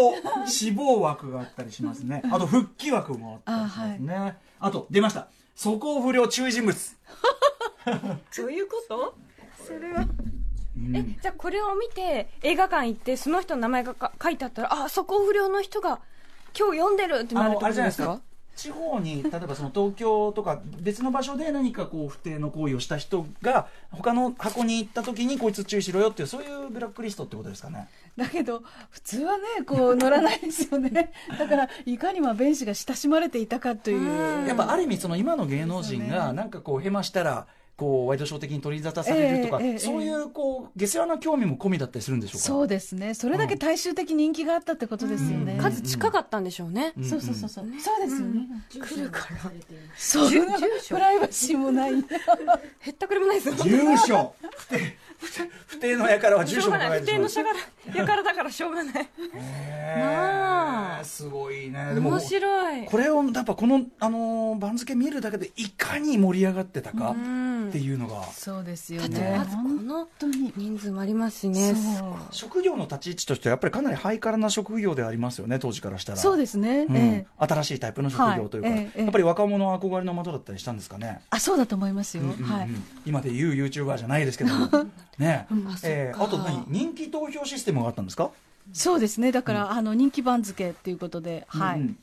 [0.46, 2.22] 死亡枠があったりしますね。
[2.30, 4.36] あと復帰枠もあったりしますね。
[4.60, 5.28] あ,、と出ました。
[5.54, 6.76] 素行不良注意人物。
[8.36, 9.14] どういうこと？
[9.64, 10.04] それは。
[10.76, 10.96] うん。
[10.96, 16.00] えじゃあこれを見て映画館行ってその人の名前がか書いてあったらあ素行不良の人が
[16.58, 18.20] 今日読んでるってなるってことですか
[18.56, 27.88] 地方に例えばその東京とか別の場所で何かこう不定の行為をした人が他の箱に行った時にこいつ注意しろよっていうそういうブラックリストってことですかね。
[28.16, 31.12] だけど普通はねこう乗らないですよね。
[31.38, 34.46] だからいかにも弁士が親しまれていたかという。
[34.46, 42.46] やっぱある意味その今の芸能人がなんかこうヘマしたらこうワイドショー的に取り沙汰されるとか、ええええそういうこう下世話な興味も込みだったりするんでしょうか？
[42.46, 43.14] そうですね。
[43.14, 49.50] それだけ大衆的人気があったってことですよね、うん数近かったんでしょうね、うんそうそうそうそう、そうですよね、来るから。
[49.96, 50.30] そう。
[50.30, 50.44] 住
[50.82, 50.94] 所。
[50.94, 51.94] プライバシーもない。
[52.80, 54.34] へったくれもないですよ住所。
[54.56, 56.84] 不定不定不定の輩は住所も書いしょう。
[56.84, 57.28] がない不定の
[57.94, 71.74] やからだからしょうがないへなあえすごいね面白いこれをやっぱこの、あのー番付見るだけでいかに盛り上がってたか、うんっていうのが、そうですよだってねまずこの本当に人数もありますしね。
[72.30, 76.18] 職業の立ち位置としてはやっぱりかなりハイカラな職業でありますよね当時からしたら。
[76.18, 76.96] そうですね、うん。
[76.96, 77.46] ええ。
[77.46, 78.78] 新しいタイプの職業というか、はい。
[78.78, 78.90] ええ。
[78.96, 82.44] ええやっぱり若者憧れの的だったりしたんですかね、あそうだと思いますよ、うんうんうん。
[82.44, 82.68] はい。
[83.06, 84.68] 今で言う YouTuber じゃないですけども。
[85.18, 85.46] ね。
[85.50, 86.64] あえーあと何？
[86.68, 88.30] 人気投票システムがあったんですか、
[88.72, 89.32] そうですね。
[89.32, 91.94] だから、あの人気番付っていうことで、はい、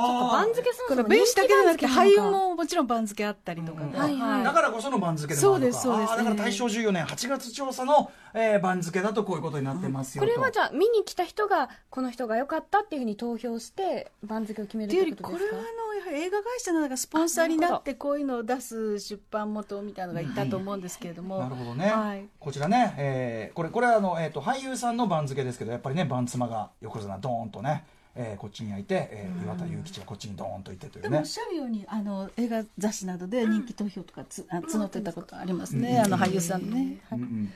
[0.00, 4.16] 番付そこれもそも弁士だけじゃなくて俳優ももちろん番付あったりとかで、うんはい。
[4.16, 5.78] はいーだからこその番付でもあるのか。
[5.78, 6.12] そうですそうです。
[6.12, 6.18] あー。
[6.18, 15.56] だから大正14年8月調査の、えー番付だとこういうことになってますよ、ことれはじゃあ見に来た人がこの人が良かったっていうふうに投票して番付を決めるっていうよりってことですか？
[15.56, 22.24] これはあの映画会社のなんかスポンサーになってこういうのを出す出版元みたいなのがいたと思うんですけれども、なるほどね、はい。
[22.40, 31.08] こちらね、えーこれこれはあの、えー、と俳優さんの番付ですけどやっぱりね番妻が横綱ドーンとね、えーこっちに焼いて、えー岩田裕吉はこっちにドーンといてというね。
[31.08, 36.14] でもおっしゃるようにあの映画雑誌などで人気投票とかつ、あ募ってたことありますね、うん。
[36.14, 37.20] あの俳優さんね、うん。
[37.20, 37.52] うん。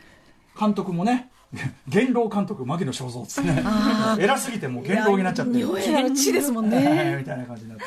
[0.59, 1.31] 監督もね
[1.87, 3.63] 元老監督牧野正蔵っつってね
[4.19, 5.55] 偉すぎてもう元老になっちゃって。
[5.55, 7.85] 日本映画の地ですもんえーねみたいな感じになって。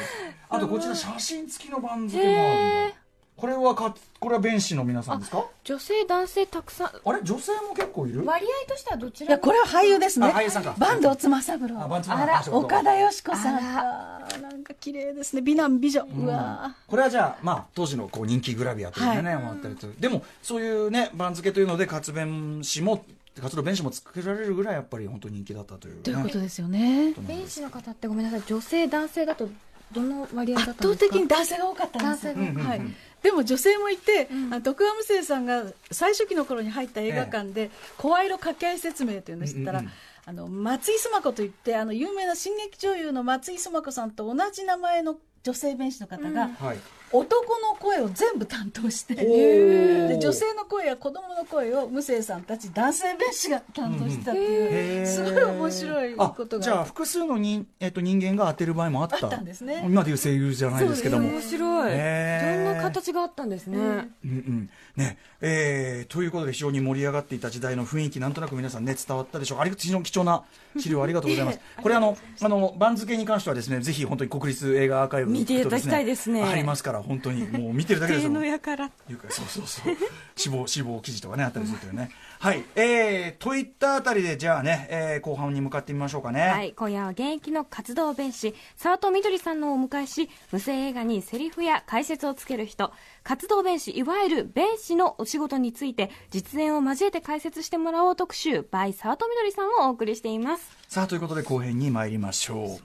[0.51, 2.95] あとこちら写真付きの番付もあるんだ
[3.39, 5.45] これはかこれは弁士の皆さんですか？
[5.63, 6.87] 女性男性たくさん。
[6.87, 7.21] あれ？
[7.23, 8.25] 女性も結構いる？
[8.25, 10.27] 割合としてはどちらいやこれは俳優ですね。
[10.27, 10.75] あ俳優さんか。
[10.77, 11.79] 坂東妻三郎。
[11.79, 15.41] あら岡田よし子さんああなんか綺麗ですね。
[15.41, 16.75] 美男美女、うわ。
[16.85, 19.43] これはじゃあ、まあ、当時のこう人気グラビアというかね、はい。
[19.43, 19.87] もあったりと。
[19.99, 23.05] でもそういうね番付というので活弁士も
[23.41, 27.13] 活動弁士も作られるぐらいやっぱり本当に人気だったという、ね、ということですよね。
[27.19, 28.43] 弁士の方ってごめんなさい。
[28.45, 29.47] 女性男性だと
[29.91, 31.13] どの割合だったん圧ですか？
[31.13, 32.33] 倒的に男性が多かったんですよ。
[32.33, 32.81] 男性がはい
[33.21, 39.97] でも女性もいて、あの徳川無生さんが最初期の頃に入った映画館で「声色掛け合い説明」というのを知ったら、うんうんうん。
[40.25, 46.77] あの松井須磨子といってあの有名な新劇女優の松井須磨子さんと同じ名前の女性弁士の方が、はい
[47.11, 49.15] 男の声を全部担当して。
[49.15, 50.07] ー。
[50.07, 59.17] で女性の声や子供の声を無生さんたち男性弁士が担当してたっていう、すごい面白いことがあじゃあ複数の人,、えっと人間が当てる場合もあった。
[59.25, 59.83] あったんですね。
[59.85, 61.29] 今でいう声優じゃないですけども。
[61.29, 64.69] 面白い、どんな形があったんですね、うんうん。
[64.95, 65.17] ね。
[65.41, 69.59] えーということで非常に盛り上がっていた時代の雰囲気なんとなく皆さんね伝わったでしょう。
[69.59, 70.43] あり非常に貴重な
[70.77, 71.59] 資料ありがとうございます。
[71.81, 76.43] これあのあの番付に関してはですねぜひ本当に国立映画アーカイブ見ていただきたいですね。
[76.43, 78.91] ありますから本当にもう見てるだけです手よのやから
[79.29, 79.95] そうそうそう。
[80.35, 82.11] 死亡死亡記事とかねあったりするというね。
[82.39, 82.63] はい。
[82.75, 86.47] えー、といったあたりでじゃあね、えー後半に向かってみましょうかね。
[86.47, 92.91] はい、今夜は現役の活動弁士沢戸みどりさんのをお迎えし無声映画にセリフや解説をつける人。
[93.23, 100.77] 活動弁士いわゆる弁士のお仕事について実演を交えて解説してもらおう特集 by 沢戸みどりさんをお送りしています。
[100.87, 102.83] さあということで後編に参りましょう。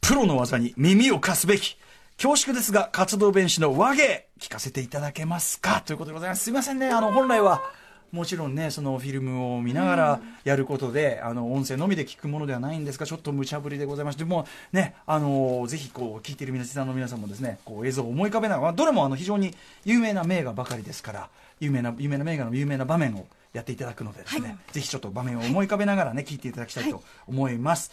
[0.00, 1.76] プロの技に耳を貸すべき
[2.16, 5.82] 恐縮ですが活動弁士の和芸聞かせていただけますか？
[5.82, 6.44] ということでございます。
[6.44, 6.88] すいませんね。
[6.88, 7.60] あの本来は
[8.10, 21.28] もちろんねそのフィルムを見ながらやることで、あの音声のみで聞くものではないんですがちょっと無茶ぶりでございましてもうねあのぜひこう聞いている皆さんの皆さんもですねこう映像を思い浮かべながらまあどれもあの非常に有名な名画ばかりですから
[21.60, 27.90] 有名な有名な名画の有名な場面をやっていただくのでですね、ぜひちょっと場面を思い浮かべながらね聞いていただきたいと思います、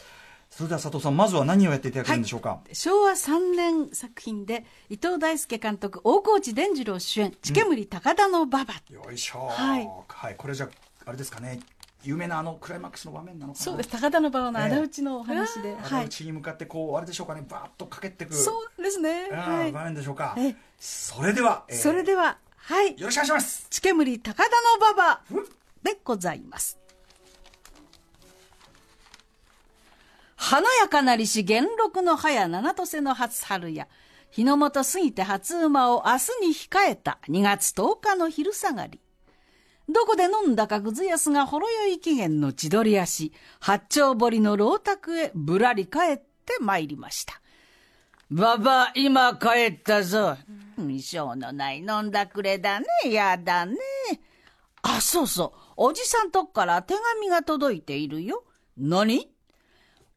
[0.56, 9.48] それでは佐藤さんまずは何をやっていただけるんでしょうか、昭和3年作品で伊藤大輔監督大河内伝次郎主演「チケムリ高田の馬場」よいしょ。
[9.48, 9.89] はい。
[10.08, 10.70] はい、これじゃ
[11.06, 11.60] あれですかね。
[12.04, 13.66] 有名なあのクライマックスの場面なのかな？
[13.66, 13.89] そうです。
[13.89, 17.44] 高田の馬場の仇討ちのお話で、はいあのうちに向かってこうあれでしょうかね。
[17.50, 18.36] バーッとかけてく。
[18.36, 19.30] そうですね。
[19.32, 19.70] あはい。
[19.70, 20.36] ー場面でしょうか。
[20.38, 20.56] ええ。
[20.80, 21.76] それでは、えー。
[21.78, 22.92] それでははい。
[23.00, 23.66] よろしくお願いします。
[23.72, 25.22] チケムリ高田の馬場
[25.82, 26.78] でございます
[30.45, 33.88] 華やかなりし元禄の早七とせの初春や
[34.29, 38.99] 日の元過ぎて初馬を明日に控えた2月10日の昼下がり
[39.88, 47.39] どこで飲んだかぐずやすがほろ酔い期限の千鳥足八丁堀の老宅へぶらり帰って参りました
[48.29, 50.38] ばば、今帰ったぞ。
[50.77, 52.88] 未性のない飲んだくれだね。
[53.06, 53.75] やだね。
[54.82, 55.60] あ、そうそう。
[55.77, 58.43] おじさんとこから手紙が届いているよ。
[58.75, 59.33] 何？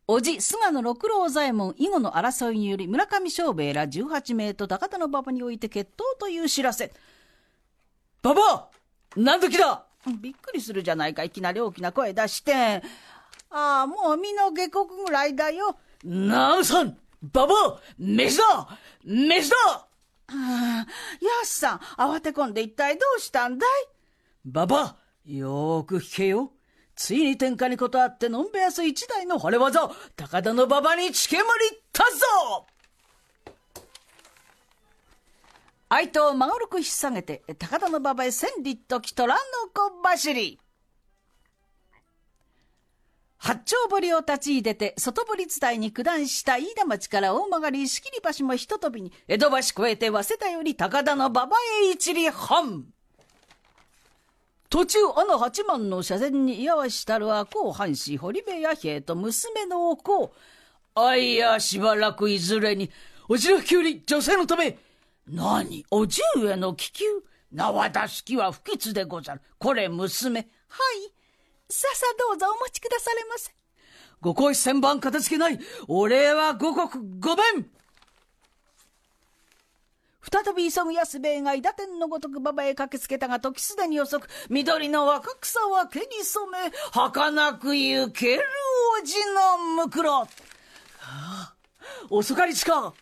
[0.08, 6.92] おじ、菅野六郎左衛門以後の争いにより村上昌兵衛ら18名と高田の馬場において決闘という知らせ。
[8.22, 8.68] 馬場
[9.16, 9.84] 何時だ？
[10.20, 11.24] びっくりするじゃないか。
[11.24, 12.82] いきなり大きな声出して。
[13.50, 15.76] ああ、もう身の下克ぐらいだよ。
[16.04, 16.96] なうさん
[17.34, 19.86] 馬場飯だ飯だあ
[20.28, 20.86] あ、
[21.20, 23.68] やすさん、慌て込んで一体どうしたんだい？
[24.48, 26.52] 馬場よーく聞けよ。
[26.96, 32.66] ついに天下に断ってのんべやす一代の惚れ技、高田の馬場にチケムリったぞ
[35.90, 39.40] 相手をまぐるく引っ提げて、高田の馬場へ千里とき虎の
[39.72, 40.58] 小走り。
[43.36, 52.86] 八丁堀を立ち入れて、外堀伝いに九段した飯田町から大曲り仕切り橋もひと飛びに、江戸橋越えて早稲田より高田の馬場へ一里半。
[54.68, 60.32] 途中、あの八幡の社前に居合わしたるは、こう藩士堀部弥平と娘のお子。
[60.94, 62.90] あいや、しばらくいずれに、
[63.28, 64.78] おじらきより女性のため、
[65.28, 67.04] 何おじゅうへの気球？
[67.52, 69.40] 縄出す気は不吉でござる。
[69.58, 70.40] これ娘。
[70.40, 71.12] はい。
[71.68, 73.52] ささどうぞお持ちくだされませ。
[74.20, 75.58] ご公子千番片付けない。
[75.88, 77.70] お礼は五穀ご弁。
[80.30, 88.42] 再び急ぐ安兵衛が伊達天のごとく馬場へ駆けつけたが時すでに遅く緑の若草は毛に染め儚く行ける
[89.02, 90.28] おじのむくろ、は
[90.98, 91.54] あ、
[92.10, 92.92] 遅かりちか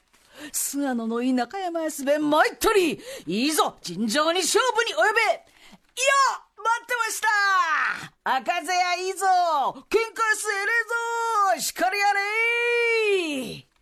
[0.52, 3.00] 菅野のい中山安兵衛参っとり。
[3.26, 5.00] いいぞ尋常に勝負に及べ。
[5.00, 6.12] いや
[6.56, 8.36] 待ってました。
[8.36, 9.26] 赤瀬やいいぞ。
[9.88, 11.62] 喧嘩すえれぞ。
[11.62, 13.73] しかりやれ。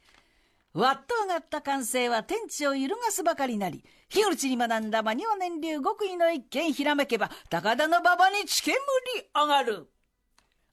[0.75, 8.79] わっと上がった歓声は天地を揺るがすばかりなり、日口に学んだマニオ年流極意の一見ひらめけば、高田の馬場に血煙
[9.35, 9.91] 上がる。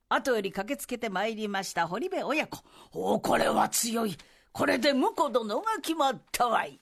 [0.07, 2.59] 後より駆けつけて参りました堀部親子。
[2.93, 4.17] おお、これは強い。
[4.53, 6.79] これで婿殿が決まったわい。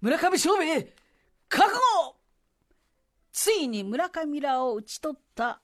[0.00, 0.94] 村上正兵、
[1.48, 2.16] 覚悟
[3.32, 5.60] ついに村上らを討ち取った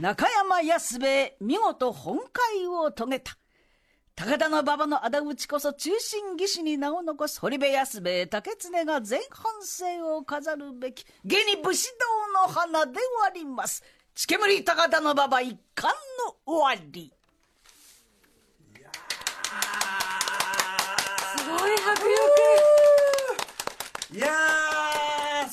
[0.00, 3.36] 中山安兵衛、見事本会を遂げた。
[4.16, 11.88] 高田馬場の仇討ちこそ中心義士に名を残す堀部安兵衛竹常が全反省を飾るべき下に武士
[12.38, 12.92] 道の花で
[13.26, 13.82] あります。
[14.14, 15.90] 血煙高田馬場一巻
[16.46, 17.12] の終わり。
[21.36, 22.14] すごい迫力
[24.16, 24.28] いや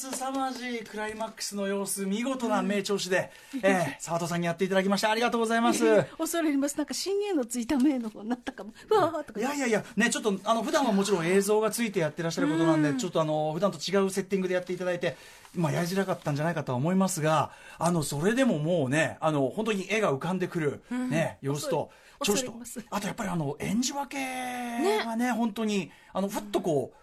[0.10, 6.04] ー凄まじいクライマックスの様子見事な名調子で、えー、沢田さんにやっていただきましてありがとうございます。
[6.18, 6.78] 恐れ入ります。
[6.78, 8.74] なんか新芸のついた名の方になったかも。
[8.90, 9.40] うわーとか。
[9.40, 15.16] いやいやいやねちょっとあの普段はもちろん映像がついてやってらっしゃることなんで、ちょっとあの普段と違うセッティングでやっていただいて
[15.56, 21.92] まあ、やりづらかったんじゃないかとは思いますが、あの、それでももうね、あの、本当に絵が浮かんでくる、ね、様子と、
[22.24, 22.54] 調子と、
[22.90, 24.18] あとやっぱりあの、演じ分け
[25.04, 27.01] がね、本当に、あの、ふっとこう、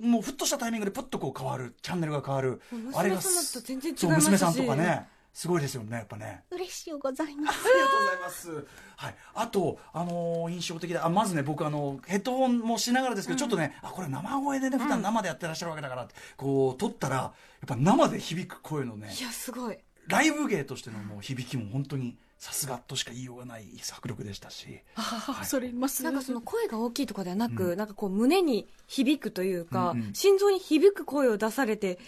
[0.00, 2.60] もうふっとしたタイミングでぷっとこう変わる、チャンネルが変わる。
[2.94, 5.08] あれが、そう、娘さんとかね。
[5.38, 6.42] すごいですよね、やっぱね。
[6.50, 7.60] 嬉しいございます。
[7.64, 8.66] ありがとうございます。
[8.96, 9.14] はい。
[9.34, 17.32] あと、あのー、印象的で、あ、まずね、僕、あの、ヘッドホンもしながらですけど、うん、ちょっとね、あ、これ生声でね、普段生でやってらっしゃるわけだから、こう、撮ったら、やっ
[17.68, 19.14] ぱ生で響く声のね。
[19.16, 19.78] いや、すごい。
[20.08, 22.18] ライブ芸としてのもう響きも本当に。
[22.38, 24.80] さすがとしか言いようがない迫力でしたし。
[24.94, 26.02] あ、はい、それます？
[26.04, 31.98] なんかその声が大きいとかではなく、うん、なんかこう胸に響くというか、うんうん、心臓に響く声を出されて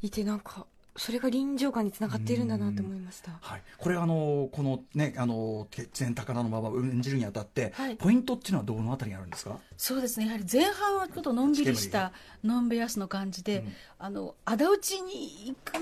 [0.00, 0.10] い。
[0.10, 3.32] て、なんか、それが臨場感につながっているんだなと思いました。
[3.40, 9.58] はい、これあのこのねあの全高田のまま演じるにあたって、はい、ポイントっていうのはどのあたりにあるんですか？
[9.76, 10.26] そうですね。
[10.26, 12.12] やはり前半はちょっとのんびりした
[12.44, 15.72] のんべやすの感じで、うん、あの仇討ちに行く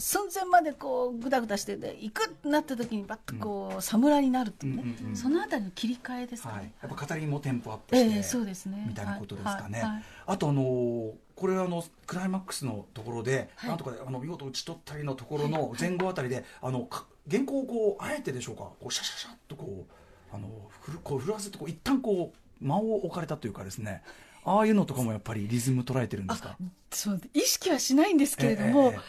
[0.00, 8.84] 寸前までこうぐだぐだしてで行くってなった時にバッとこう、侍になるっていうね、うんうんうん、そのあたりの切り替えですかね、はい、やっぱ語りもテンポアップして、えー、そうですね。
[8.88, 9.90] みたいなことですかね、はい。
[9.90, 16.86] はい、あとあのーこれあのクライマックスのところで、はい、なんとかあの見事打ち取ったりのところの前後あたりで、あの
[17.30, 19.86] 原稿をこうあえてでしょうかこうシャシャシャっとこ
[20.30, 20.48] うあの
[20.82, 24.02] ふるこう振らせてこう一旦こう間を置かれたというかですね。
[24.44, 26.58] ああいうのとかもやっぱりリズム捉えてるんですか？
[26.90, 29.00] そう意識はしないんですけれども、えー、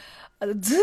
[0.41, 0.77] あのずっ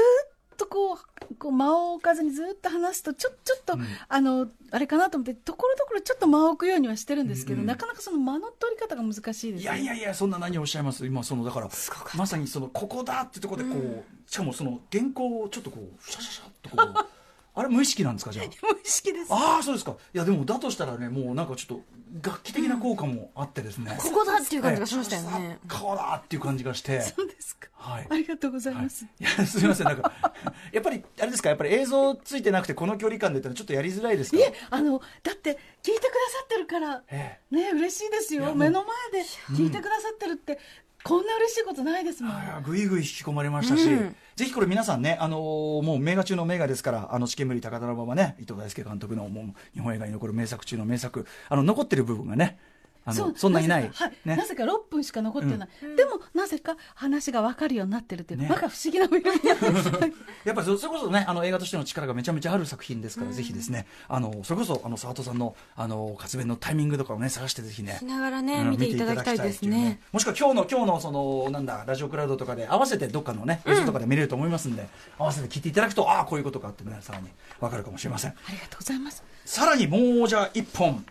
[0.57, 7.61] とこう、こう間を置かずにずっと話すと、ちょ、ちょっと、うん、あの、あれかなと思って、ところどころちょっと間を置くようにはしてるんですけど、うん。
[7.63, 11.05] うん、なかなかその間の取り方が難しいです、ね、いやいやいや、そんな何をおっしゃいます？
[11.05, 11.69] 今、その、だから、
[12.15, 17.07] まさにその、ここだってところでこう、うん、しかもその、原稿をちょっとこう、シャシャシャっとこう、
[17.59, 18.47] あれ無意識なんですかじゃあ？
[18.73, 19.33] 無意識です。
[19.33, 19.93] ああそうですか。
[19.93, 21.83] いやでもだとしたらねもうなんかちょっと
[22.23, 25.59] 楽器的な効果もあってですね、ここだっていう感じがしましたよね。
[25.69, 27.01] こだっていう感じがして。
[27.03, 27.69] そうですか。
[27.75, 28.07] はい。
[28.09, 30.13] ありがとうございます、はい、いやすみませんなんか
[30.73, 34.37] やっぱりあれですかやっぱり映像ついてなくてこの距離感で言ったらちょっとやりづらいですか？
[34.37, 36.11] いえあのだって聞いてくださ
[36.45, 38.55] ってるからね嬉しいですよ。
[38.55, 40.59] 目の前で聞いてくださってるって、
[41.05, 42.63] こんな嬉しいことないですもん。
[42.65, 52.59] ぐいぐい引き込まれましたし、うん、ぜひこれ皆さんね、あのー、もう名画中の名画ですから、あの、試験無理高田馬場ね、伊藤大輔監督のもう日本映画に残る名作中の名作、あの、残ってる部分がね、
[53.09, 53.91] あのそんなにない。
[54.27, 58.49] なぜか6分しか残ってない、でもなぜか話が分かるようになってるっていう、ね。
[58.49, 60.07] まか不思議なフィルムが
[60.45, 63.87] やっぱりそそれこそねあの映画としての力がめちゃめちゃある作品ですから、ぜひですね。
[64.09, 70.01] あのそれこそあの沢戸さんのあの活弁のタイミングとかをね探してぜひねしながらね、うん見ていただきたいですね。
[70.13, 74.87] もしくは今日の今日のそのなんだラジオクラウドとかで合わせてどっかのね映像とかで見れると思いますんで、
[75.19, 77.29] 合わせて聞いていただくとああこういうことかってねさらに
[77.61, 78.31] わかるかもしれません。
[78.33, 79.23] ありがとうございます。
[79.45, 81.05] さらにもうじゃあ一本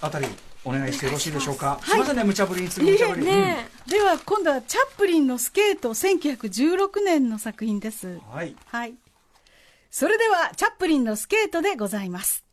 [0.00, 0.26] あたり
[0.64, 8.08] お願いしてよろしいでしょうか、すみませんね無茶ぶりに次無茶ぶり、ねでは今度はチャップリンのスケート1916年の作品です。
[8.08, 8.56] うんはい。
[8.66, 8.94] はい。
[9.90, 12.44] それではチャップリンのスケートでございます。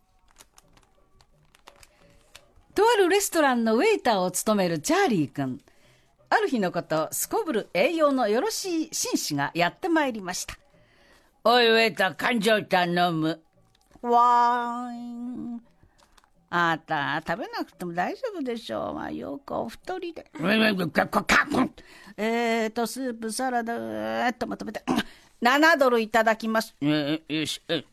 [2.76, 5.62] とあるレストランのウェイターを務めるチャーリー君。
[6.30, 10.57] ある日のことすこぶる栄養のよろしい紳士がやってまいりました。
[11.43, 13.41] おいウェイター感情頼む。
[14.01, 15.70] わーい
[16.54, 18.93] あなた、食べなくても大丈夫でしょう。
[18.93, 20.30] まあ、よくお太りで。
[22.18, 24.84] えーと、スープ、サラダ、えーっと、まとめて。
[25.41, 26.76] 7ドルいただきます。
[26.82, 27.86] えーよし、えー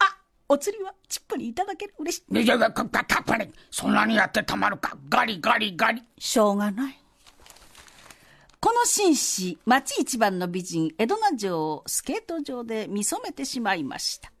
[0.00, 0.16] あ、
[0.48, 1.94] お釣りはチップにいただける。
[2.00, 2.42] 嬉しい。
[2.42, 4.98] いやいや、かかかっぱり、そんなにやってたまるか。
[5.08, 6.02] ガリガリガリ。
[6.18, 6.98] しょうがない。
[8.58, 14.31] この紳士、町一番の美人、江戸名城をスケート場で見初めてしまいました。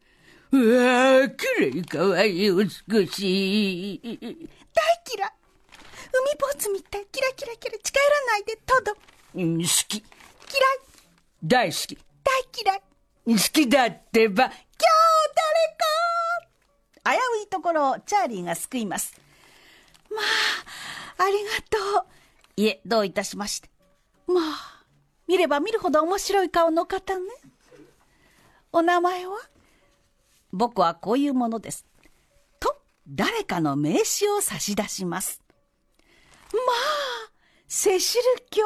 [0.52, 2.68] うわー、きれい、かわいい、美
[3.08, 4.00] しい。
[4.02, 4.08] 大
[5.16, 5.30] 嫌い。
[6.12, 7.06] 海坊主みたい。
[7.10, 7.78] キラキラキラ。
[7.78, 8.92] 近寄らないで、トド。
[9.34, 9.94] うん、好き。
[9.94, 10.06] 嫌い。
[11.42, 11.96] 大好き。
[12.22, 12.82] 大嫌い。
[13.26, 14.44] 好きだってば。
[14.44, 14.58] 今日
[17.04, 19.18] 誰か危ういところをチャーリーが救います。
[20.10, 20.18] ま
[21.18, 22.06] あ、ありがとう。
[22.56, 23.70] いえ、どういたしまして。
[24.26, 24.84] まあ、
[25.26, 27.24] 見れば見るほど面白い顔の方ね。
[28.70, 29.38] お名前は？
[30.52, 31.86] 僕はこういうものです。
[32.60, 32.76] と、
[33.08, 35.42] 誰かの名刺を差し出します。
[36.52, 37.32] まあ、
[37.66, 38.62] セシル教、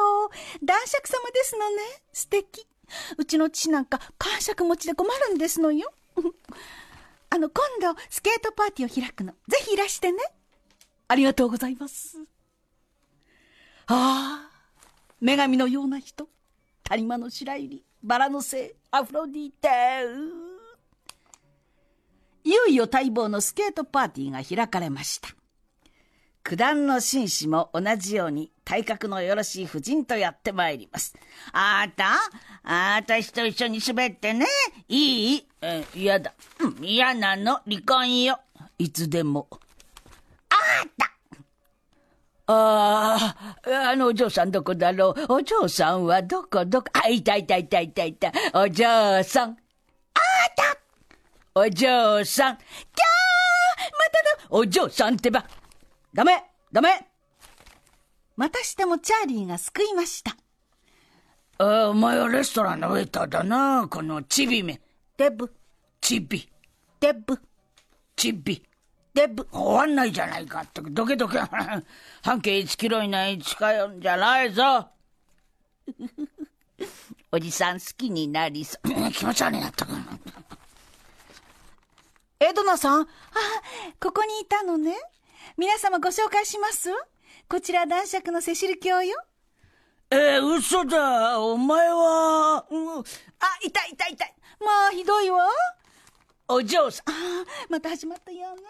[0.63, 1.81] 男爵様ですのね。
[2.11, 2.67] 素敵。
[3.17, 5.91] うちの父なんか感触持ちで困るんですのよ。
[7.29, 9.33] あの、今度、スケートパーティーを開くの。
[9.47, 10.19] ぜひいらしてね。
[11.07, 12.17] ありがとうございます。
[13.87, 14.51] ああ、
[15.21, 16.27] 女神のような人。
[16.83, 19.69] 谷間の白百合、バラの精、アフロディーテ。
[19.69, 20.46] ー
[22.47, 25.27] いよいよ待望のスケートパーティーが開かれました。
[26.45, 31.13] 九段の紳士も同じように体格のよろしい婦人とやってまいります。
[31.51, 32.05] あーた？
[32.63, 34.45] あーたしと一緒に滑ってね。
[34.87, 35.47] いい、
[35.93, 36.33] 嫌だ。
[36.61, 37.59] うん嫌なの。
[37.67, 38.39] 離婚よ。
[38.79, 39.49] いつでも。
[40.49, 41.11] あーた？
[42.49, 43.35] あ
[43.65, 45.33] あ、あのお嬢さんどこだろう？
[45.33, 46.63] お嬢さんはどこ？
[46.63, 46.87] どこ？
[46.93, 48.31] あ、いたいたいたいたいた。
[48.53, 49.49] お嬢さん。
[49.49, 49.57] あー
[50.55, 50.77] た？
[51.57, 52.57] お嬢さん。
[52.57, 52.77] キャー
[53.91, 54.05] ま
[54.37, 55.43] ただお嬢さんってば。
[56.13, 57.07] ダメダメ
[58.35, 60.37] またしてもチャーリーが救いました。
[61.57, 63.87] あお前はレストランのウェイターだな。
[63.89, 64.79] このチビめ。
[65.17, 65.51] デブ、
[65.99, 66.47] チビ、
[66.99, 67.39] デブ、
[68.15, 68.61] チビ。
[69.15, 69.47] デブ。
[69.51, 70.81] 終わんないじゃないかって。
[70.81, 71.39] どけどけ。
[72.21, 74.89] 半径1キロ以内近寄んじゃないぞ。
[77.31, 78.89] おじさん好きになりそう。
[79.11, 79.91] 気持ち悪いなったく。
[82.39, 83.01] エドナさん？
[83.01, 83.05] あ、
[83.99, 84.93] ここにいたのね。
[85.57, 86.89] 皆様ご紹介します？
[87.49, 89.15] こちら男爵のセシル教よ。
[90.11, 91.39] えー、嘘だ。
[91.41, 93.03] お前は、うんあ、
[93.63, 94.35] 痛い痛い痛い。
[94.59, 95.49] まあ、ひどいわ。
[96.47, 97.09] お嬢さん。
[97.09, 97.13] あ
[97.69, 98.67] また始まったよね、も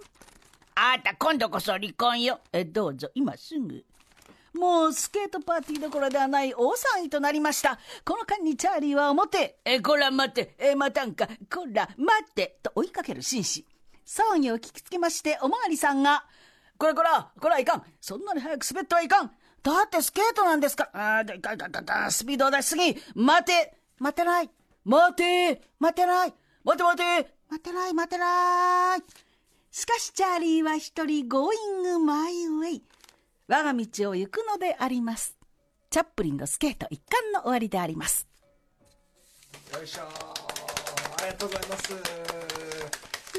[0.00, 0.04] う。
[0.74, 2.40] あんた今度こそ離婚よ。
[2.50, 3.84] え、どうぞ、今すぐ。
[4.54, 7.78] もう、スケートパーティーどころではない大騒ぎとなりました。
[8.04, 10.54] この間にチャーリーは表、え、こら待て。
[10.58, 13.66] え、待たんか、こら、待って、と追いかける紳士。
[14.06, 16.26] 騒ぎを聞きつけまして、おまわりさんが、
[16.76, 17.84] こらこら、こらいかん。
[18.00, 19.30] そんなに早く滑ってはいかん。
[19.62, 21.18] だってスケートなんですから。
[21.18, 22.96] あーだ、だ、だ、だ、だ、スピードを出しすぎ。
[23.14, 24.50] 待て、待てない。
[24.84, 26.34] 待て、待てない。
[26.64, 29.02] 待て待て、待てない、待てない。
[29.70, 32.82] しかしチャーリーは一人、ゴーイングマイウェイ。
[33.52, 35.36] 我が道を行くのであります。
[35.90, 38.26] チャップリンのスケート一巻の終わりであります。
[39.76, 40.06] よいしょあ
[41.20, 41.92] りがとうございます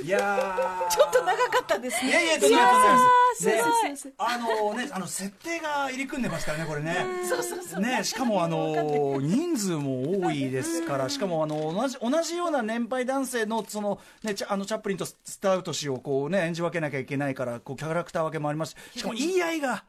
[0.03, 2.11] いや ちょっと長かったですね。
[2.11, 6.95] いやいや、とんでもないあのね、あの設定が入り組んでますからね、これね。
[7.27, 18.99] そうそうそうね、しかもあの人数も多いですから、しかもあの同じ同じような年配男性のそのね、あのチャップリンとスタウト氏をこうね演じ分けなきゃいけないから、こうキャラクター分けもありますし。
[18.99, 19.83] しかも言い合いが。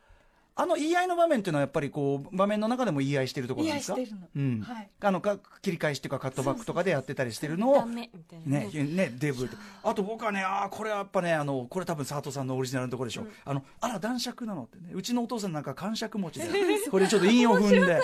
[0.57, 3.99] あの言い合いの場面っていうのはやっぱりこう場面の中でも言い合いしてるところなんですか？
[4.37, 4.61] うん。
[4.61, 4.91] はい。
[5.01, 8.61] あのか切り返しっていうかカットバックとかでやってたりしてるのをダメみたいな。
[8.61, 9.49] ね、ね、デブ。
[9.83, 13.27] あと僕はね、ああ、これはやっぱね、あの、これ多分佐藤さんのオリジナルのところでしょ。
[13.45, 14.93] あの、あら、男爵なのってね。
[14.95, 16.47] うちのお父さんなんか感触持ちで。
[16.89, 18.01] これちょっと韻を踏んで、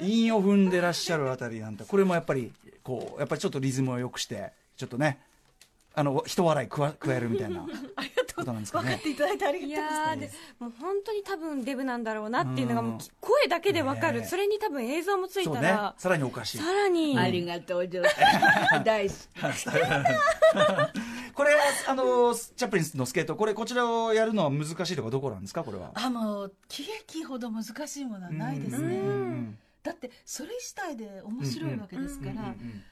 [0.00, 5.18] 韻を踏んでらっしゃるあたりなんて、これもやっぱり、こう、やっぱりちょっとリズムを良くして、ちょっとね、
[5.98, 8.34] あの、人笑い加加えるみたいな ありがとう。
[8.36, 8.90] ことなんですかね。
[8.90, 9.02] 分かっ。
[9.02, 10.28] ていただいてありいがとうございや
[10.60, 14.28] もう本当に多分デブなんだろうなっていうのが声だけでわかる、ねえ。
[14.28, 15.94] それに多分映像もついたら、。
[15.98, 16.58] さらにおかしい。
[16.58, 17.18] さらに。
[17.18, 18.08] ありがとう、上手。
[18.84, 19.28] 大好き。
[21.34, 21.50] これ、
[21.88, 25.92] あの、チャップリンのスケート、これ、こちらをやるのは難しいとかどこなんですか、これは。
[25.94, 28.96] ますあもう喜劇ほど難しいものはないですね。
[28.98, 29.58] うん。
[29.82, 32.38] だってそれ自体で面白いわけですから、うん。
[32.38, 32.44] うん。
[32.44, 32.84] うん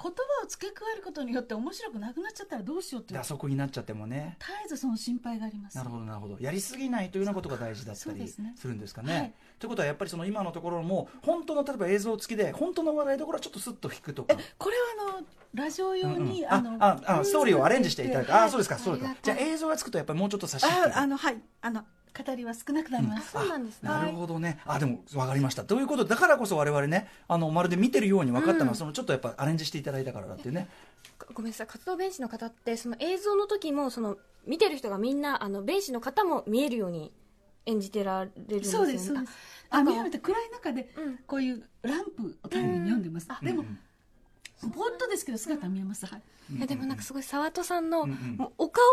[0.00, 4.36] 言葉を付け加えることによって面白くなくなっちゃったらどうしようって打足になっちゃってもね。
[4.40, 5.76] 絶えずその心配があります。
[5.76, 6.36] なるほどなるほど。
[6.40, 9.14] やりすぎないというようなことが大事だったりするんですかね。
[9.14, 9.32] はい。
[9.58, 14.36] ということはやっぱりその今のところも本当の例えば映像付きで本当の笑いどころはちょっとスッと引くとか。
[14.58, 19.16] これはあのラジオ用に、うんうんあのあああストーリーをアレンジしていただいて、あはいあそうですかそうですか。
[19.22, 20.96] じゃあ映像がつくとやっぱりもうちょっと差し引く。
[20.96, 21.36] ああのはい。
[21.60, 23.88] あの語りは少なくなります、そうなんですね。
[23.88, 24.58] なるほどね。
[24.66, 25.64] あ、でも、わかりました。
[25.64, 30.68] ということで、だからこそ我々ね、あの、まるで見てるように分かったのは、その、ちょっとやっぱアレンジしていただいたからだっていうね。
[31.34, 31.66] ごめんなさい。
[31.66, 37.12] 活動弁士の方ってその映像の時もその見てる人がみんなあの弁士の方も見えるように
[37.64, 38.86] 演じてられるんですよね。
[38.86, 39.32] そうですそうです。
[39.70, 41.18] あ見られて暗い中でうん。
[41.26, 43.78] こういうランプを頼りに読んでます、でもうん
[44.70, 46.22] ぼーっとですけど姿見えます、はい。
[46.56, 48.02] いやでもなんかすごい沢戸さんの、
[48.58, 48.84] お顔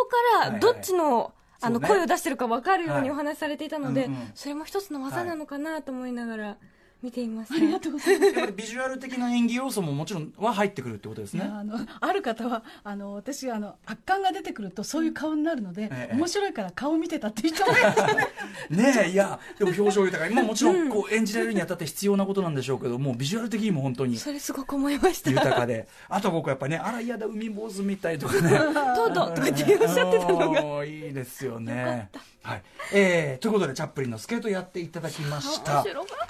[0.42, 3.04] からどっちの,、あの声を出してるか分かるようはい。
[3.04, 6.58] にお話しされていたので、それも一つの技なのかなと思いながら
[7.02, 11.44] 見ていました、ありがとうございますやっぱりビジュアル的な演技要素ももちろんは入ってくるってことですね。
[11.44, 18.28] あのある方はあの私あの圧巻が出てくるとそういう顔になるので、ええ面白いから顔見てたっていう人もいますね
[18.70, 25.88] ねえ、いや、でも表情豊かに、まあもちろん、こう演じられるにあたって必要なことなんでしょうけど、もうビジュアル的にも本当にそれすごく思いました豊かで。
[26.10, 28.50] あと僕やっぱね、あら嫌だ、海坊主みたいとかね。
[28.96, 32.10] トドとかっておっしゃってたのが おーいいですよね。
[32.44, 32.64] はい。
[32.94, 35.84] えー、ということで、チャップリンのスケートやっていただきました。
[35.84, 36.29] 面白かった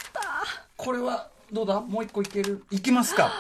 [0.80, 1.82] これは、どうだ？
[1.82, 2.64] もう一個いける？
[2.72, 3.32] いきますか。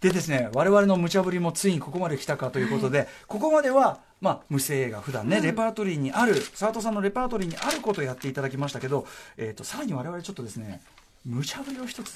[0.00, 10.80] でですね、我々の無茶ぶりもついにここまで来たかということで、ここまでは、まあ、無声映画、普段ね、レパートリーにある、沢戸さんのレパートリーにあることをやっていただきましたけど、えっ、と、さらに我々ちょっとですね、
[11.26, 12.14] 無茶ぶりを一つ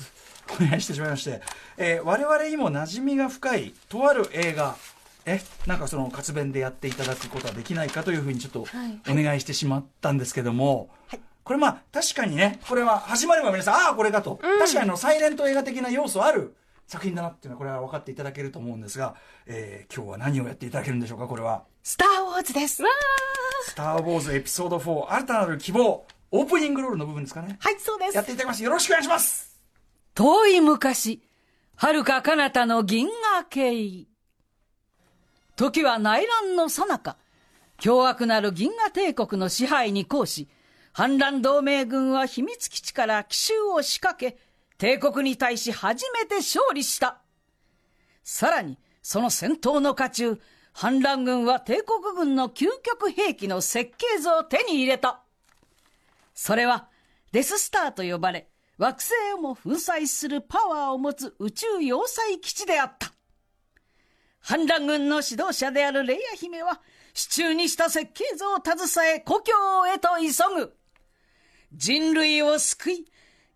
[0.58, 1.42] お願いしてしまいまして、
[1.76, 4.76] えー我々にも馴染みが深い、とある映画、
[5.26, 8.98] え、なんかその活弁でやっていただくことはできないかというふうにちょっとはい。
[9.10, 10.88] お願いしてしまったんですけども、
[11.50, 16.54] これまあ確かにね、これは始まれば皆さん、ああ、これかと、確かにあのサイレント映画的な要素ある
[16.86, 21.64] 作品だなっていうのはこれは分かっていただけると思うんですが、えー今日は何をやっていただけるんでしょうか、これは。
[21.82, 22.84] スター・ウォーズです
[23.64, 27.58] スター・ウォーズエピソード4、新たなる希望、オープニングロールの部分ですかね。
[27.58, 28.62] はいそうですやっていただきます。
[28.62, 29.60] よろしくお願いします。
[30.14, 31.20] 遠い昔、
[31.74, 34.06] 遥か彼方の銀河系。
[35.56, 37.16] 時は内乱の最中、
[37.78, 40.46] 凶悪なる銀河帝国の支配に抗し、
[40.92, 44.38] 反乱同盟軍は秘密基地から奇襲を仕掛け、
[44.76, 47.20] 帝国に対し初めて勝利した。
[48.24, 50.40] さらに、その戦闘の渦中、
[50.72, 55.22] 反乱軍は帝国軍の究極兵器の設計図を手に入れた。
[56.34, 56.88] それは、
[57.32, 63.12] デススターと呼ばれ、惑星をも粉砕するパワーを持つ宇宙要塞基地であった。
[64.40, 66.80] 反乱軍の指導者であるレイヤ姫は、
[67.14, 69.52] 支柱にした設計図を携え故郷
[69.86, 70.79] へと急ぐ。
[71.72, 73.06] 人類を救い、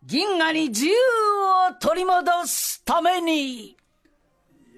[0.02, 3.76] 銀河に自由を取り戻すために。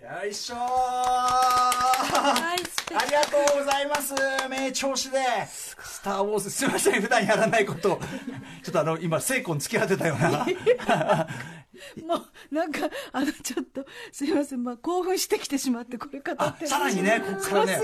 [0.07, 2.54] よいしょあ
[3.07, 4.14] りがとうございます。
[4.48, 5.18] 名調子で。
[5.48, 6.48] スター・ウォーズ。
[6.48, 7.94] すいません普段やらないこと。
[7.94, 8.00] を
[8.62, 10.46] ちょっとあの今精魂突き当てたような。
[12.07, 17.80] もうなんかあのちょっとすいません、まあ、興奮してきてしまってこれ語あってさらにねここからね。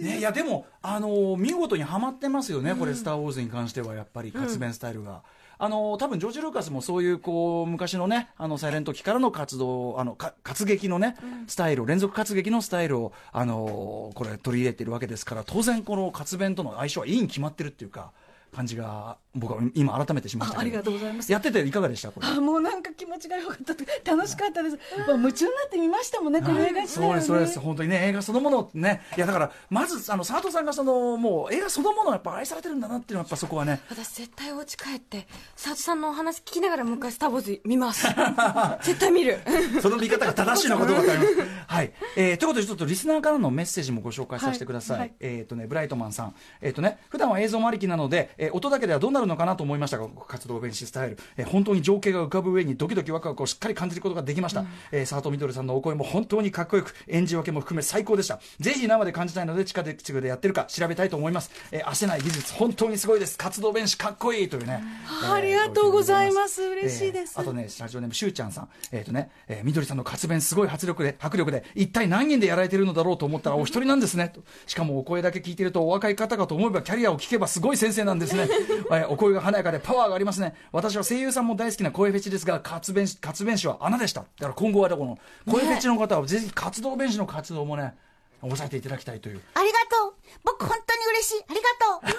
[0.00, 5.22] ねいやでもあのー見事にはまってますよね、これ「スター・ウォーズ」に関してはやっぱり活弁スタイルが。
[5.60, 11.16] あのー多分ジョージ・ルーカスもそういうこう昔のねあのサイレント期からの活動あのか活劇のね、
[11.48, 18.12] スタイル連続活劇のスタイルをあのーこれ取り入れてるわけですから当然この活弁との相性はいいに決まってるっていうか
[18.54, 21.30] 感じが僕は今改めてしましたあありがとうございます。
[21.32, 22.10] やってていかがでした？
[22.20, 23.58] あもうなんか気持ちが良かっ
[24.04, 27.14] た楽しかったです、まあ、夢中になってみましたもんねこの映画自体はね。
[27.14, 38.06] そうです、そうです、本当にね、映画そのものね、いやだから、まず、あの佐藤さんがその、もう映画そのものをやっぱ愛されてるんだなっていうのは、やっぱそこはね、私絶対お家帰って佐藤さんのお話聞きながらもう一回スター・ウォーズ見ます。
[38.82, 39.38] 絶対見る。
[39.82, 41.48] その見方が正しいのかどうかわかります。
[41.66, 41.92] はい。
[42.16, 44.98] えー、ということで、ちょっとリスナーからのメッセージもご紹介させてください。
[44.98, 45.16] はいはい。
[45.20, 46.34] えっ、とね、ブライトマンさん。
[46.60, 54.64] えっ、とね、普段は映像もありきなので、えー音だけではどうなるのかなと思いましたが、活動弁士スタイル、えー本当に情景が浮かぶ上にドキドキワクワクをしっかり感じることができました。
[54.92, 58.40] えー佐藤みどりさんのお声も本当にかっこよく、演じ分けも含め最高でした。
[58.60, 61.50] ぜひ生で感じたいので、地下鉄でやってるか調べたいと思います。
[61.70, 63.38] えー、焦ない技術、本当にすごいです。
[63.38, 64.82] 活動弁士かっこいいというね。
[65.22, 68.68] えーありがとうございます嬉しいですえーあとね、ラジオネームしゅうちゃんさん。
[68.92, 74.30] えっ、とね、えーみどりさんの活弁すごい迫力で、迫力で、一体何人でやられてるのだろうと思ったらお一人なんですね。
[74.34, 78.48] としかもお声だけ聞いてるとお若い方かと思えばキャリアを聞けばすごい先生なんですね。
[78.90, 80.54] えーお声が華やかでパワーがありますね。
[80.72, 84.22] 私は声優さんも大好きな声フェチですが、活弁士、活弁士は穴でした。
[84.22, 85.18] だから今後はこの、
[85.50, 87.94] 声フェチの方はぜひ活動弁士の活動もね、
[88.40, 89.40] 抑えていただきたいという。
[89.54, 90.14] ありがとう。
[90.44, 91.44] 僕本当に嬉しい。
[91.48, 91.60] あり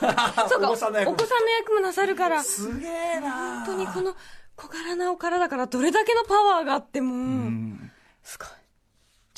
[0.04, 0.50] がとう。
[0.50, 4.16] そうか、お子さんの役お子さんの役もなさるから、すげえな本当にこの
[4.56, 7.78] 小柄なお体からどれだけのパワーがあっても、
[8.24, 8.59] すごい。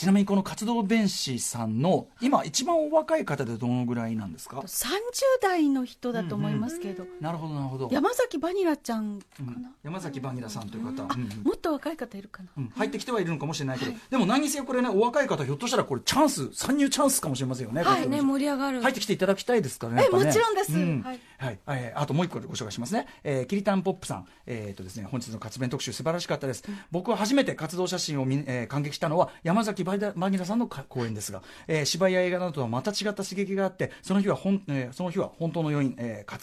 [0.02, 4.97] ちなみにこの活動弁士さんの、今一番お若い方でどのぐらいなんですか？30
[5.43, 7.88] 代の人だと思いますけど、なるほど、なるほど。
[7.91, 11.43] 山崎バニラちゃんかうんな、山崎バニラさんという方、うんうん。
[11.43, 12.70] もっと若い方いるかな、うん。
[12.76, 18.82] 入ってきてはいるのかもしれないけど、でも何にせよこれね、お若い方、ひょっとしたらこれ、チャンス、参入チャンスかもしれませんよね、はい、ね、盛り上がる。
[18.82, 20.74] 入ってきていただきたいですからね、もちろんです。
[20.74, 21.04] うん。
[21.04, 21.20] はい。
[21.38, 21.60] はい。
[21.68, 36.39] えーあともう一個ご紹介しますね、えー、キリタンポップさん、えーとですね、本日の活弁特集、素晴らしかったです、僕は初めて活動写真を見、えー感激したのは、山崎バニラバニラさんのか公演ですが、えー芝居や映画などとはまた違った刺激があって、その日はほん、えーその日は本当の余韻、えーか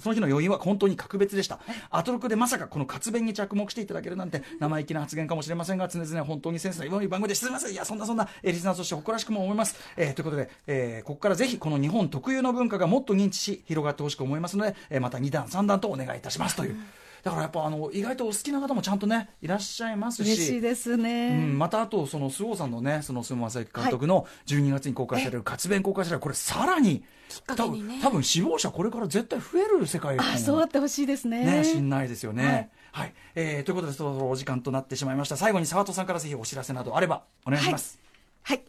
[0.00, 1.60] その日の余韻は本当に格別でした。
[1.90, 7.72] アトロクでまさかこの活弁に着目していただけるなんて生意気な発言かもしれませんが、常々本当にセンスの良い番組ですみません。
[7.72, 9.76] いや、そんなそんな、えーリスナーとして誇らしくも思います。
[9.96, 16.76] えーということで、えーここからぜひこの日本特有の文化がもっと認知し、広がってほしく思いますので、えーまた2段3段とお願いいたしますという。
[17.22, 20.26] だからやっぱあの、意外とお好きな方もちゃんとね、いらっしゃいますし。
[20.26, 27.04] 嬉しいですね、うん、またあと、その、周防さんのね、その、須正幸監督の12月に公開される活弁公開される、これさらに、
[27.46, 32.70] か多けにね分、多分死亡者これから絶対増える世界観あそうあってほしいですねね、しんないですよね。
[32.90, 33.14] はい。
[33.34, 35.36] えーということで、そろそろお時間となってしまいました。
[35.36, 37.98] 最後に沢戸さんからぜひお知らせなどあれば、お願いします。
[38.42, 38.62] はい、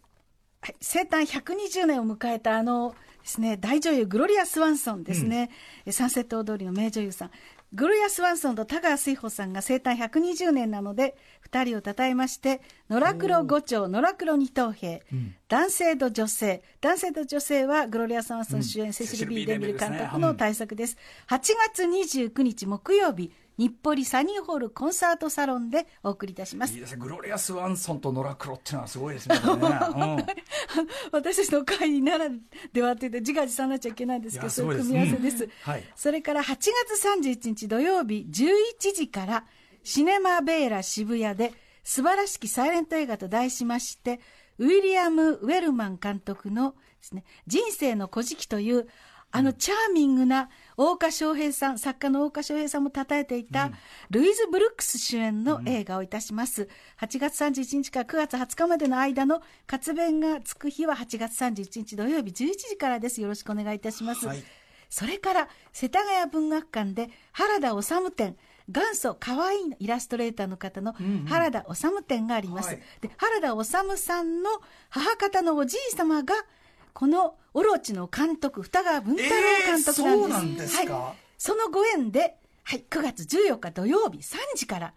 [0.62, 5.52] はい、生誕120年を迎えたあのですね大女優グロリア・スワンソンですね、
[5.86, 7.32] えサンセット踊りの名女優さん
[7.72, 11.15] グロリア・スワンソンと田川水穂さんが生誕120年なので
[11.51, 15.03] 2人を称えまして野良黒五丁野良黒二等兵、
[15.47, 16.63] 男性と女性。
[16.82, 20.97] 男性と女性はグロリア・スワンソン主演、セシル・ビー・デンビル監督の大作です。
[21.28, 21.39] 8
[21.76, 26.74] 月29日木曜日日暮里サニーホールコンサートサロンでお送りいたします。
[26.74, 26.97] いいですね。
[27.01, 29.36] グロリアス・ワンソンとノラクロっていうのはすごいですね。
[29.43, 30.26] うん。
[31.12, 32.30] 私たちの会なら
[32.72, 35.51] ではって言って自画自賛になっちゃいけないんですけどそういう組み合わせです、うん。
[35.64, 35.84] はい。
[35.93, 36.72] それから8月
[37.05, 39.45] 31日土曜日11時から
[39.84, 41.53] シネマベーラ渋谷で
[41.84, 44.22] 素晴らしきサイレント映画と題しまして
[44.57, 48.88] ウィリアム・ウェルマン監督のです、ね、人生の古事記という
[49.32, 50.49] あのチャーミングな
[50.80, 53.69] 大岡翔平さん、作家の大岡翔平さんも称えていた、
[54.11, 56.69] ルイズ・ブルックス主演の映画をいたします。
[57.01, 63.19] 8月31日から9月20日までの間の活弁がつく日は8月31日土曜日11時からです。
[63.19, 64.25] よろしくお願いいたします。
[64.25, 64.43] はい
[64.91, 68.36] それから、世田谷文学館で原田治展、
[68.67, 70.95] 元祖可愛いイラストレーターの方の
[71.27, 72.75] 原田治展があります。
[73.17, 74.49] 原田治さんの
[74.89, 76.34] 母方のおじい様が、
[76.93, 80.01] このオロチの監督、二川文太郎監督なんです。
[80.01, 80.93] えーそうなんですか？
[80.93, 84.93] はい、そのご縁で、はい、9月14日土曜日3時から、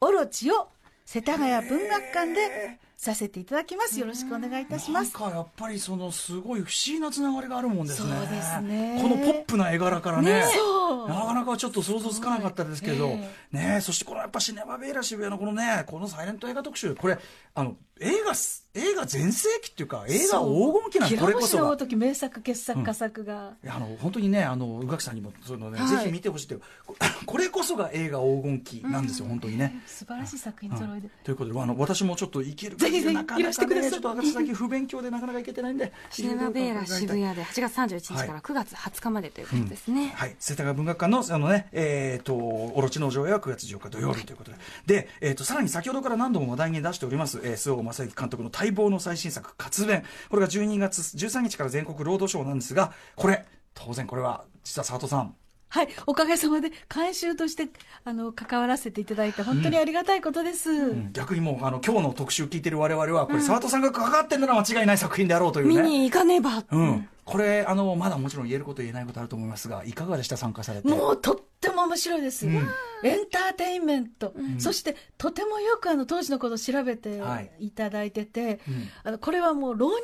[0.00, 0.68] オロチを
[1.04, 4.00] 世田谷文学館でさせていただきます。
[4.00, 5.12] よろしくお願いいたします。
[5.14, 8.12] なんかやっぱりそのすごい不思議なつながりがあるもんですね。
[8.16, 8.98] そうですね。
[9.00, 10.44] このポップな絵柄からね。
[10.52, 11.08] そう。
[11.08, 13.16] なかなかちょっと想像つかなかったですけど、
[13.52, 17.18] ねそしてこのやっぱシネマベーラ渋谷のこのね、このサイレント映画特集、これ、
[17.54, 21.64] あの、映画す、映画全盛期っていうか、映画黄金期なんてこれこそが。
[21.64, 25.88] の時名作傑作佳作が、いやあの本当にね、あの宇垣さんにもそういうのね、はい。
[25.88, 26.94] ぜひ見てほしいという、こ
[27.24, 29.80] これこそが映画黄金期なんですよ、本当にね。
[29.86, 33.90] 素晴らしい作品揃いで、ということで、あの私もちょっと行けるぜひぜひなかなかねいらしてください。
[33.90, 40.12] ちょっと私最近不勉強でなかなか行けてないんで、シネマベーラ渋谷で8月31日から9月20日までということですね。
[40.14, 55.34] はい、世田谷文学館のあの、ねえー、とオロチの上映は9月14日土曜日ということで、でえー、とさらに先ほどから何度も話題に出しております、えー、周防正幸監督の待望の最新作、活弁、これが12月13日から全国ロードショーなんですが、これ、当然これは、実は佐藤さん、
[55.68, 57.68] はい、おかげさまで監修として
[58.04, 60.70] あの関わらせていただいて本当にありがたいことです、
[61.12, 65.82] 逆にもうあの今日の特集聞いてる我々は、これ、佐藤さんが関わってるのは間違いない作品であろうというね。
[65.82, 66.64] 見に行かねば。
[66.70, 70.88] うん、これあの、まだもちろん言えること、言えないことあると思いますが、いかがでした、参加されて。
[70.88, 71.45] もうとって
[71.76, 72.46] も面白いです。
[72.46, 74.34] エンターテインメント。
[74.58, 77.50] そして、とてもよくあの、当時のことを調べてはい。
[77.60, 78.88] いただいてて、うん。
[79.04, 80.00] あの、これはもう老若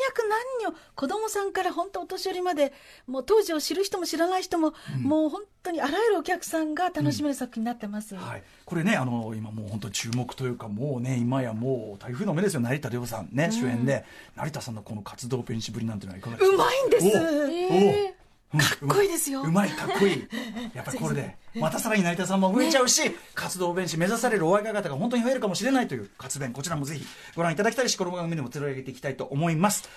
[0.63, 2.73] 男女、子供さんから本当お年寄りまで、
[3.07, 8.15] もう当時を知る人も知らない人も、もう本当にあらゆるお客さんが楽しめる作品になってます。
[8.15, 14.05] はい、これね、あの今もう本当に注目というか、もうね、今やもう台風の目ですよ、成田凌さんね、主演で、
[14.37, 16.55] 成田さんのこの活動ペンシぶりなんていうのはいかがですか？
[16.55, 17.07] うまいんです。
[17.07, 18.22] おおか
[18.59, 20.29] っこいいですようまい、かっこいい。
[20.75, 29.89] やっぱりこれで、またさらに成田さんも増えちゃうし、活動弁士目指されるお若い方が本当に増えるかもしれないという活弁、こちらもぜひご覧いただきたいし、この番組でも取り上げていきたいと思います。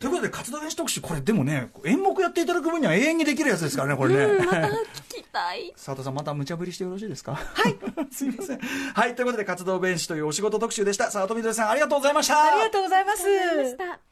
[0.00, 4.24] ということで、活動弁士特集、これでもね、演目やっていただく分には永遠にできるやつですからね、これね。
[4.24, 5.72] 聞きたい。
[5.78, 7.34] 佐藤さん、また無茶ぶりしてよろしいですか？
[7.36, 7.76] はい。
[8.10, 8.58] すいません。
[8.94, 11.04] はい、ということで、活動弁士というお仕事特集でした。
[11.04, 12.42] 佐藤みどりさん、ありがとうございました。
[12.52, 14.11] ありがとうございます。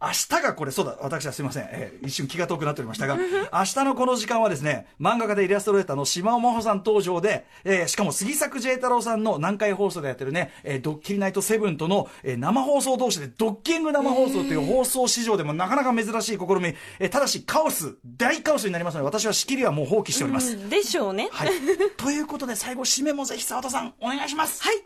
[0.00, 20.68] 明日がこれ、そうだ、私はすみません、えー一瞬気が遠くなっておりましたが、明日のこの時間はですね、漫画家でイラストレーターの島尾真帆さん登場で、えーしかも杉作 J 太郎さんの南海放送でやってるね、えードッキリナイトセブンとの、えー生放送同士でドッキング生放送という放送史上でもなかなか珍しい試み、えーただしカオス、大カオスになりますので、私は仕切りはもう放棄しております。
[20.68, 21.28] でしょうね。
[21.32, 21.50] はい。
[21.96, 24.62] ということで、最後、締めもぜひ澤田さん、お願いします。
[24.62, 24.84] はい。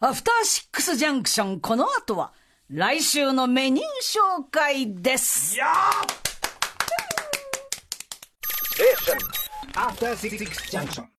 [0.00, 2.32] アフターシックスジャンクション、この後は、
[2.70, 3.86] 来週のメニュー
[4.42, 5.56] 紹介です。